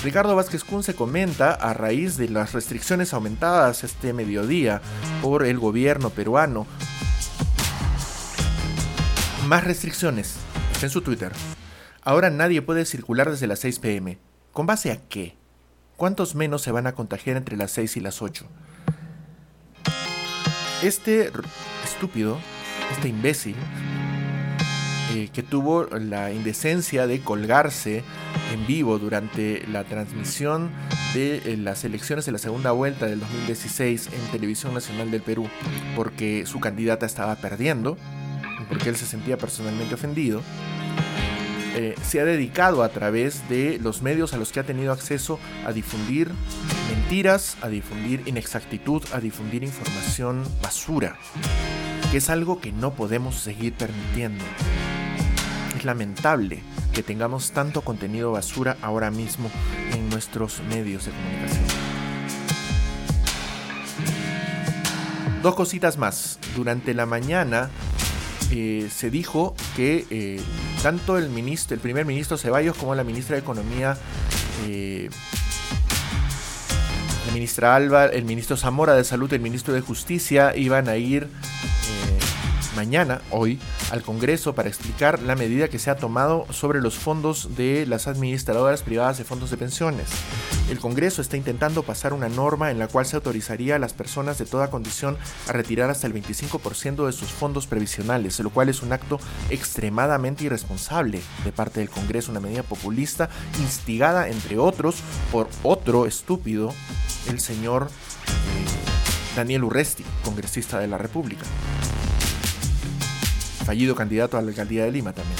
[0.03, 4.81] Ricardo Vázquez Cunce comenta a raíz de las restricciones aumentadas este mediodía
[5.21, 6.67] por el gobierno peruano
[9.48, 10.36] más restricciones.
[10.74, 11.32] Está en su Twitter.
[12.03, 14.19] Ahora nadie puede circular desde las 6 pm.
[14.52, 15.36] ¿Con base a qué?
[15.95, 18.45] ¿Cuántos menos se van a contagiar entre las 6 y las 8?
[20.84, 21.32] Este
[21.84, 22.38] estúpido,
[22.91, 23.56] este imbécil,
[25.14, 28.03] eh, que tuvo la indecencia de colgarse
[28.53, 30.69] en vivo durante la transmisión
[31.14, 35.49] de eh, las elecciones de la segunda vuelta del 2016 en Televisión Nacional del Perú,
[35.95, 37.98] porque su candidata estaba perdiendo,
[38.68, 40.41] porque él se sentía personalmente ofendido,
[41.76, 45.39] eh, se ha dedicado a través de los medios a los que ha tenido acceso
[45.64, 46.31] a difundir
[46.89, 51.18] mentiras, a difundir inexactitud, a difundir información basura,
[52.11, 54.44] que es algo que no podemos seguir permitiendo.
[55.77, 56.64] Es lamentable
[56.94, 59.52] que tengamos tanto contenido basura ahora mismo
[59.94, 61.68] en nuestros medios de comunicación.
[65.44, 66.39] Dos cositas más.
[66.56, 67.69] Durante la mañana
[68.52, 70.41] eh, se dijo que eh,
[70.82, 73.98] tanto el ministro, el primer ministro Ceballos como la ministra de Economía,
[74.68, 75.10] eh,
[77.28, 81.28] la ministra Alba, el ministro Zamora de Salud, el ministro de Justicia iban a ir
[82.77, 83.59] mañana, hoy,
[83.89, 88.05] al Congreso para explicar la medida que se ha tomado sobre los fondos de las
[88.05, 90.07] administradoras privadas de fondos de pensiones.
[90.69, 94.37] El Congreso está intentando pasar una norma en la cual se autorizaría a las personas
[94.37, 95.17] de toda condición
[95.47, 100.43] a retirar hasta el 25% de sus fondos previsionales, lo cual es un acto extremadamente
[100.43, 103.27] irresponsable de parte del Congreso, una medida populista
[103.59, 104.97] instigada, entre otros,
[105.31, 106.71] por otro estúpido,
[107.27, 107.89] el señor
[108.27, 111.45] eh, Daniel Urresti, congresista de la República
[113.68, 115.38] fallido candidato a la alcaldía de Lima también.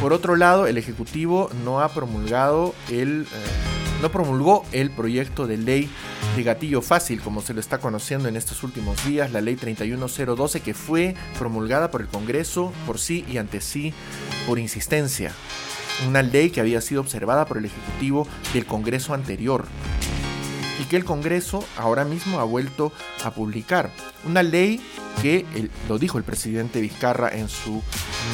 [0.00, 3.22] Por otro lado, el Ejecutivo no ha promulgado el.
[3.22, 3.26] eh,
[4.00, 5.88] no promulgó el proyecto de ley
[6.36, 10.60] de gatillo fácil, como se lo está conociendo en estos últimos días, la ley 31012,
[10.60, 13.92] que fue promulgada por el Congreso por sí y ante sí
[14.46, 15.32] por insistencia.
[16.08, 19.66] Una ley que había sido observada por el Ejecutivo del Congreso anterior
[20.82, 22.92] y que el Congreso ahora mismo ha vuelto
[23.24, 23.90] a publicar.
[24.26, 24.80] Una ley
[25.22, 25.46] que
[25.88, 27.82] lo dijo el presidente Vizcarra en su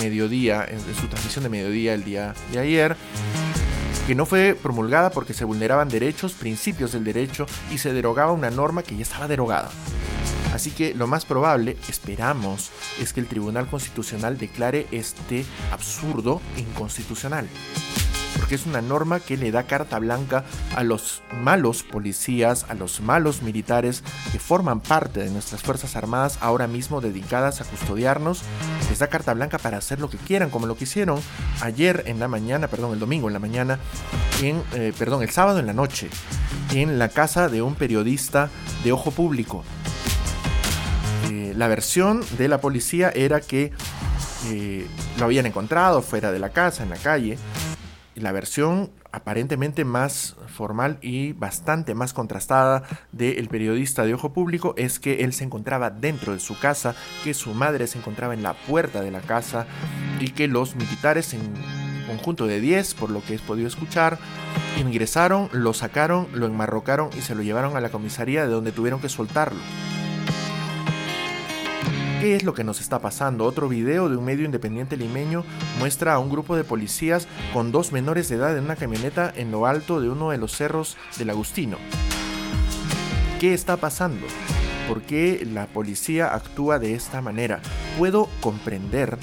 [0.01, 2.97] mediodía, en, en su transmisión de mediodía el día de ayer,
[4.07, 8.49] que no fue promulgada porque se vulneraban derechos, principios del derecho y se derogaba una
[8.49, 9.71] norma que ya estaba derogada.
[10.55, 17.47] Así que lo más probable, esperamos, es que el Tribunal Constitucional declare este absurdo inconstitucional.
[18.37, 20.45] Porque es una norma que le da carta blanca
[20.77, 24.03] a los malos policías, a los malos militares
[24.33, 28.43] que forman parte de nuestras Fuerzas Armadas ahora mismo dedicadas a custodiarnos.
[28.89, 31.21] Les da carta blanca para hacer lo que quieran, como lo que hicieron
[31.61, 33.79] ayer en la mañana, perdón, el domingo en la mañana,
[34.43, 36.09] en, eh, perdón, el sábado en la noche,
[36.73, 38.51] en la casa de un periodista
[38.85, 39.65] de ojo público.
[41.31, 43.73] Eh, la versión de la policía era que
[44.47, 44.87] eh,
[45.19, 47.39] lo habían encontrado fuera de la casa, en la calle.
[48.21, 52.83] La versión aparentemente más formal y bastante más contrastada
[53.13, 57.33] del periodista de ojo público es que él se encontraba dentro de su casa, que
[57.33, 59.67] su madre se encontraba en la puerta de la casa
[60.19, 61.41] y que los militares en
[62.09, 64.19] conjunto de 10, por lo que he podido escuchar,
[64.79, 69.01] ingresaron, lo sacaron, lo enmarrocaron y se lo llevaron a la comisaría de donde tuvieron
[69.01, 69.61] que soltarlo.
[72.21, 73.45] ¿Qué es lo que nos está pasando?
[73.45, 75.45] Otro video de un medio independiente limeño
[75.79, 79.53] muestra a un grupo de policías con dos menores de edad en una camioneta en
[79.53, 81.77] lo alto de uno de los cerros del Agustino.
[83.39, 84.27] ¿Qué está pasando?
[84.89, 87.61] ¿Por qué la policía actúa de esta manera?
[87.99, 89.17] Puedo comprender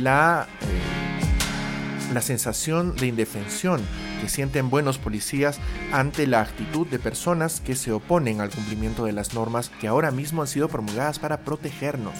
[0.00, 3.82] la, eh, la sensación de indefensión
[4.20, 5.58] que sienten buenos policías
[5.92, 10.10] ante la actitud de personas que se oponen al cumplimiento de las normas que ahora
[10.10, 12.14] mismo han sido promulgadas para protegernos.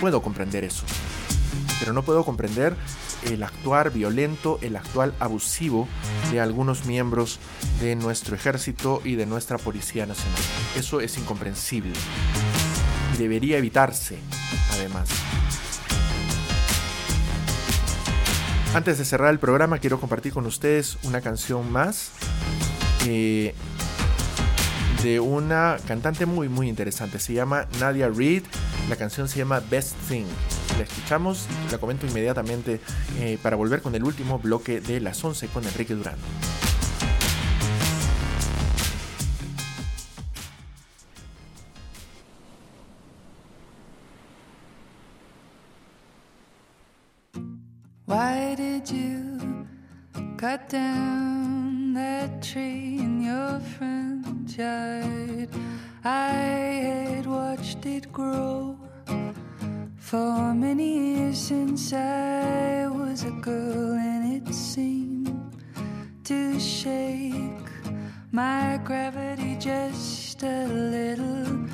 [0.00, 0.84] Puedo comprender eso,
[1.80, 2.74] pero no puedo comprender
[3.24, 5.88] el actuar violento, el actual abusivo
[6.30, 7.38] de algunos miembros
[7.80, 10.42] de nuestro ejército y de nuestra Policía Nacional.
[10.76, 11.94] Eso es incomprensible
[13.16, 14.18] debería evitarse,
[14.72, 15.08] además.
[18.74, 22.10] Antes de cerrar el programa, quiero compartir con ustedes una canción más
[23.06, 23.54] eh,
[25.02, 27.18] de una cantante muy, muy interesante.
[27.18, 28.42] Se llama Nadia Reed.
[28.88, 30.26] La canción se llama Best Thing.
[30.76, 32.80] La escuchamos y la comento inmediatamente
[33.18, 36.16] eh, para volver con el último bloque de las 11 con Enrique Durán.
[50.48, 55.48] Cut down that tree in your front yard?
[56.04, 56.28] I
[56.88, 58.78] had watched it grow
[59.96, 65.64] for many years since I was a girl, and it seemed
[66.22, 67.70] to shake
[68.30, 71.66] my gravity just a little.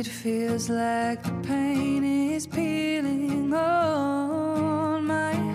[0.00, 5.53] It feels like the pain is peeling on my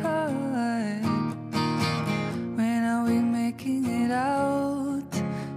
[4.12, 5.12] out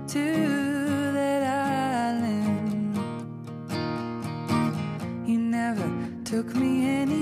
[0.09, 2.97] to that island?
[5.27, 5.91] You never
[6.25, 7.22] took me anywhere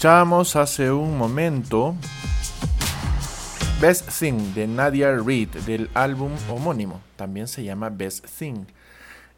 [0.00, 1.94] Escuchábamos hace un momento
[3.82, 7.02] Best Thing de Nadia Reid del álbum homónimo.
[7.16, 8.64] También se llama Best Thing.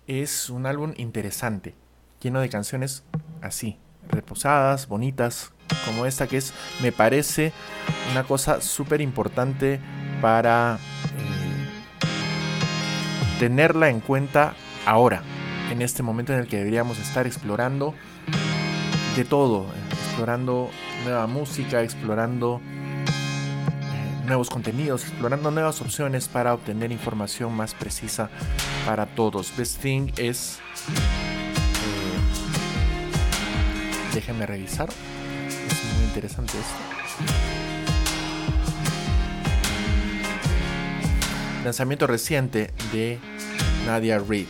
[0.07, 1.75] Es un álbum interesante,
[2.21, 3.03] lleno de canciones
[3.41, 3.77] así,
[4.09, 5.51] reposadas, bonitas,
[5.85, 7.53] como esta que es, me parece,
[8.13, 9.81] una cosa súper importante
[10.21, 10.79] para
[11.19, 11.69] eh,
[13.41, 14.55] tenerla en cuenta
[14.87, 15.25] ahora,
[15.73, 17.97] en este momento en el que deberíamos estar explorando
[19.17, 19.67] de todo,
[20.13, 20.71] explorando
[21.05, 28.29] nueva música, explorando eh, nuevos contenidos, explorando nuevas opciones para obtener información más precisa
[28.85, 29.57] para todos.
[29.57, 30.59] Best Thing es...
[30.91, 32.19] eh,
[34.13, 34.91] déjenme revisar.
[35.49, 36.77] Es muy interesante esto.
[41.65, 43.19] Lanzamiento reciente de
[43.87, 44.47] Nadia Reid.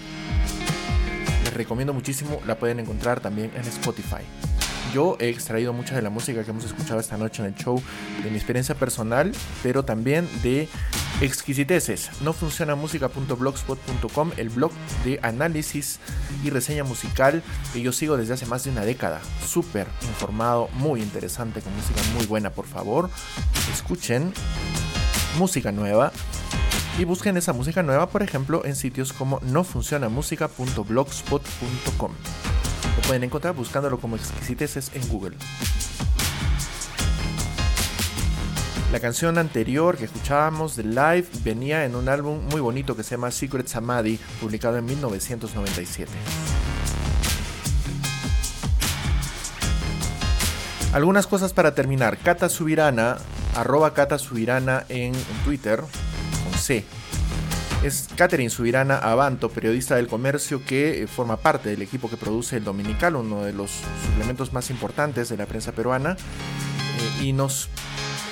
[1.44, 4.24] Les recomiendo muchísimo, la pueden encontrar también en Spotify.
[4.92, 7.82] Yo he extraído mucha de la música que hemos escuchado esta noche en el show
[8.22, 9.32] de mi experiencia personal,
[9.62, 10.68] pero también de
[11.20, 12.10] exquisiteces.
[12.22, 14.72] No funciona música.blogspot.com, el blog
[15.04, 16.00] de análisis
[16.44, 17.42] y reseña musical
[17.72, 19.20] que yo sigo desde hace más de una década.
[19.46, 23.08] Súper informado, muy interesante, con música muy buena, por favor.
[23.72, 24.32] Escuchen
[25.38, 26.12] música nueva
[26.98, 32.12] y busquen esa música nueva, por ejemplo, en sitios como nofuncionamusica.blogspot.com.
[33.06, 35.36] Pueden encontrar buscándolo como exquisiteces en Google.
[38.92, 43.12] La canción anterior que escuchábamos de Live venía en un álbum muy bonito que se
[43.12, 46.10] llama Secret Samadhi, publicado en 1997.
[50.92, 52.18] Algunas cosas para terminar.
[52.18, 53.16] Cata Subirana,
[53.56, 56.84] arroba Cata Subirana en Twitter, con C.
[57.82, 62.56] Es Catherine Subirana Abanto, periodista del comercio que eh, forma parte del equipo que produce
[62.56, 63.72] el Dominical, uno de los
[64.06, 67.68] suplementos más importantes de la prensa peruana, eh, y nos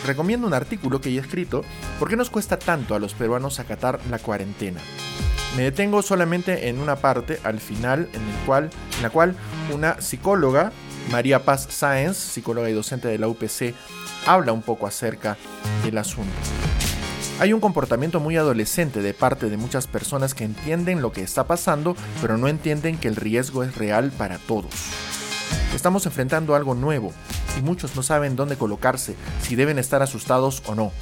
[0.07, 1.65] recomienda un artículo que ella ha escrito,
[1.99, 4.81] ¿por qué nos cuesta tanto a los peruanos acatar la cuarentena?
[5.57, 9.35] Me detengo solamente en una parte al final en, en la cual
[9.75, 10.71] una psicóloga,
[11.11, 13.75] María Paz Sáenz, psicóloga y docente de la UPC,
[14.27, 15.37] habla un poco acerca
[15.83, 16.37] del asunto.
[17.41, 21.47] Hay un comportamiento muy adolescente de parte de muchas personas que entienden lo que está
[21.47, 24.71] pasando, pero no entienden que el riesgo es real para todos.
[25.75, 27.15] Estamos enfrentando algo nuevo
[27.59, 30.93] y muchos no saben dónde colocarse, si deben estar asustados o no.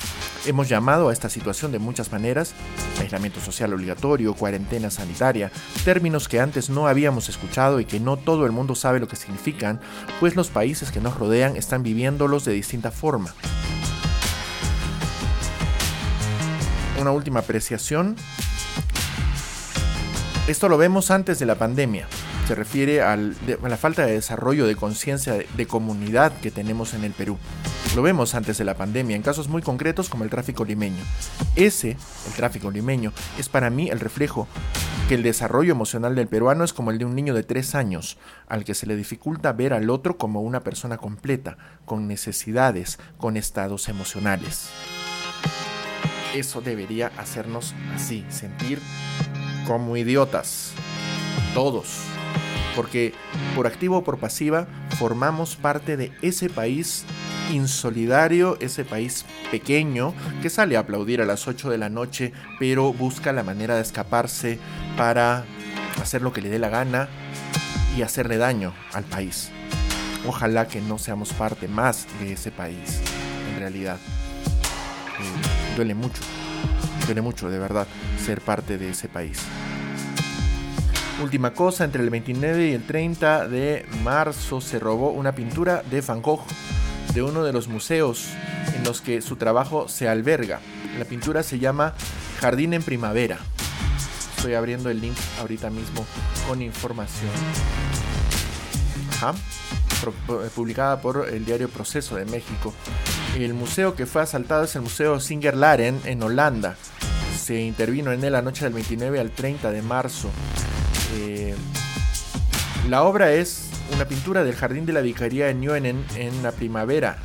[0.47, 2.55] Hemos llamado a esta situación de muchas maneras,
[3.01, 5.51] aislamiento social obligatorio, cuarentena sanitaria,
[5.85, 9.17] términos que antes no habíamos escuchado y que no todo el mundo sabe lo que
[9.17, 9.81] significan,
[10.21, 13.35] pues los países que nos rodean están viviéndolos de distinta forma.
[17.01, 18.17] Una última apreciación.
[20.49, 22.09] Esto lo vemos antes de la pandemia.
[22.49, 27.13] Se refiere a la falta de desarrollo de conciencia de comunidad que tenemos en el
[27.13, 27.39] Perú.
[27.95, 31.05] Lo vemos antes de la pandemia en casos muy concretos como el tráfico limeño.
[31.57, 31.91] Ese,
[32.27, 34.49] el tráfico limeño, es para mí el reflejo
[35.09, 38.19] que el desarrollo emocional del peruano es como el de un niño de tres años,
[38.49, 43.37] al que se le dificulta ver al otro como una persona completa, con necesidades, con
[43.37, 44.71] estados emocionales.
[46.35, 48.81] Eso debería hacernos así, sentir
[49.67, 50.73] como idiotas.
[51.55, 51.99] Todos.
[52.77, 53.13] Porque
[53.55, 54.67] por activo o por pasiva
[54.99, 57.05] formamos parte de ese país
[57.51, 62.93] insolidario, ese país pequeño que sale a aplaudir a las 8 de la noche, pero
[62.93, 64.59] busca la manera de escaparse
[64.97, 65.45] para
[66.01, 67.09] hacer lo que le dé la gana
[67.97, 69.51] y hacerle daño al país.
[70.27, 73.01] Ojalá que no seamos parte más de ese país,
[73.53, 73.99] en realidad.
[75.79, 76.21] Duele mucho,
[77.07, 77.87] duele mucho de verdad
[78.27, 79.39] ser parte de ese país.
[81.23, 86.01] Última cosa, entre el 29 y el 30 de marzo se robó una pintura de
[86.01, 86.43] Van Gogh
[87.15, 88.27] de uno de los museos
[88.75, 90.59] en los que su trabajo se alberga.
[90.99, 91.95] La pintura se llama
[92.41, 93.39] Jardín en Primavera.
[94.37, 96.05] Estoy abriendo el link ahorita mismo
[96.49, 97.31] con información.
[99.13, 99.33] Ajá.
[100.07, 102.75] Eh, publicada por el diario Proceso de México.
[103.37, 106.77] El museo que fue asaltado es el Museo Singer Laren en Holanda.
[107.39, 110.31] Se intervino en él la noche del 29 al 30 de marzo.
[111.17, 111.55] Eh,
[112.89, 117.19] la obra es una pintura del jardín de la vicaría de Nieuenen en la primavera,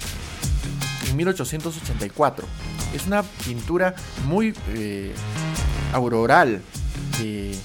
[1.10, 2.48] en 1884.
[2.94, 5.14] Es una pintura muy eh,
[5.94, 6.62] auroral
[7.20, 7.56] de,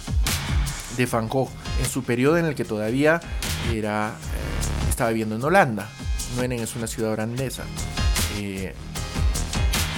[0.96, 1.50] de Van Gogh
[1.80, 3.20] en su periodo en el que todavía
[3.72, 5.88] era, eh, estaba viviendo en Holanda.
[6.34, 7.64] Nieuenen es una ciudad holandesa.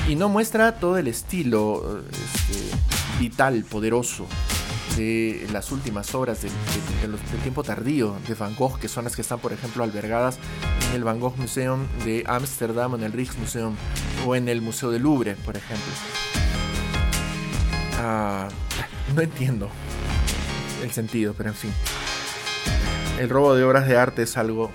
[0.09, 2.59] Y no muestra todo el estilo este,
[3.19, 4.27] vital, poderoso
[4.97, 6.53] de las últimas obras del
[7.43, 10.39] tiempo tardío de Van Gogh, que son las que están, por ejemplo, albergadas
[10.89, 13.75] en el Van Gogh Museum de Ámsterdam, en el Rijksmuseum
[14.27, 15.93] o en el Museo del Louvre, por ejemplo.
[17.99, 18.49] Ah,
[19.15, 19.69] no entiendo
[20.83, 21.73] el sentido, pero en fin.
[23.19, 24.71] El robo de obras de arte es algo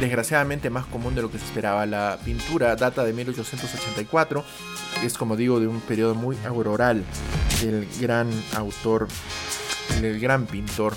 [0.00, 1.86] desgraciadamente más común de lo que se esperaba.
[1.86, 4.44] La pintura data de 1884,
[5.04, 7.04] es como digo de un periodo muy auroral
[7.60, 9.08] del gran autor,
[10.00, 10.94] del gran pintor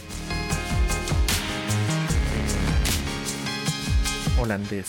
[4.38, 4.88] eh, holandés.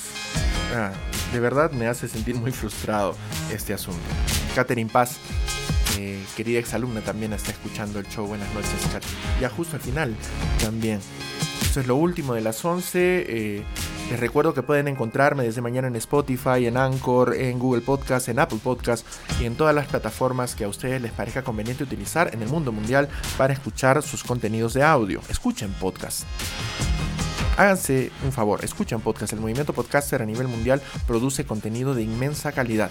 [0.74, 0.92] Ah,
[1.32, 3.16] de verdad me hace sentir muy frustrado
[3.52, 4.00] este asunto.
[4.54, 5.16] Catherine Paz,
[5.98, 8.26] eh, querida exalumna, también está escuchando el show.
[8.26, 9.08] Buenas noches, Katy.
[9.40, 10.14] Ya justo al final
[10.60, 11.00] también.
[11.76, 13.24] Es lo último de las 11.
[13.28, 13.64] eh,
[14.08, 18.38] les recuerdo que pueden encontrarme desde mañana en Spotify, en Anchor, en Google Podcast, en
[18.38, 19.04] Apple Podcast
[19.40, 22.70] y en todas las plataformas que a ustedes les parezca conveniente utilizar en el mundo
[22.70, 25.20] mundial para escuchar sus contenidos de audio.
[25.28, 26.24] Escuchen podcast.
[27.56, 29.32] Háganse un favor, escuchen podcast.
[29.32, 32.90] El movimiento podcaster a nivel mundial produce contenido de inmensa calidad.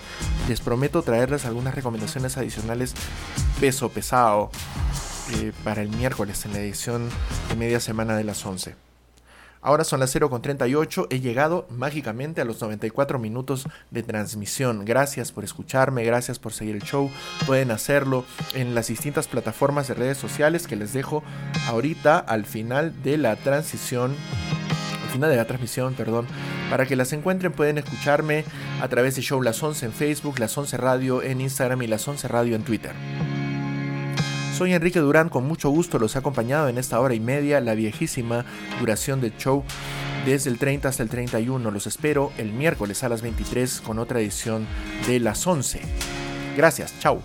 [0.49, 2.95] Les prometo traerles algunas recomendaciones adicionales
[3.61, 4.49] peso pesado
[5.31, 7.09] eh, para el miércoles en la edición
[7.49, 8.75] de media semana de las 11.
[9.65, 14.83] Ahora son las 0.38, he llegado mágicamente a los 94 minutos de transmisión.
[14.83, 17.09] Gracias por escucharme, gracias por seguir el show.
[17.45, 21.23] Pueden hacerlo en las distintas plataformas de redes sociales que les dejo
[21.67, 24.13] ahorita al final de la transición,
[25.05, 26.27] al final de la transmisión, perdón.
[26.69, 28.43] Para que las encuentren pueden escucharme
[28.81, 32.05] a través de Show Las 11 en Facebook, Las 11 Radio en Instagram y Las
[32.05, 32.93] 11 Radio en Twitter.
[34.53, 37.73] Soy Enrique Durán, con mucho gusto los he acompañado en esta hora y media, la
[37.73, 38.45] viejísima
[38.79, 39.63] duración del show,
[40.27, 41.71] desde el 30 hasta el 31.
[41.71, 44.67] Los espero el miércoles a las 23 con otra edición
[45.07, 45.81] de las 11.
[46.55, 47.23] Gracias, chao.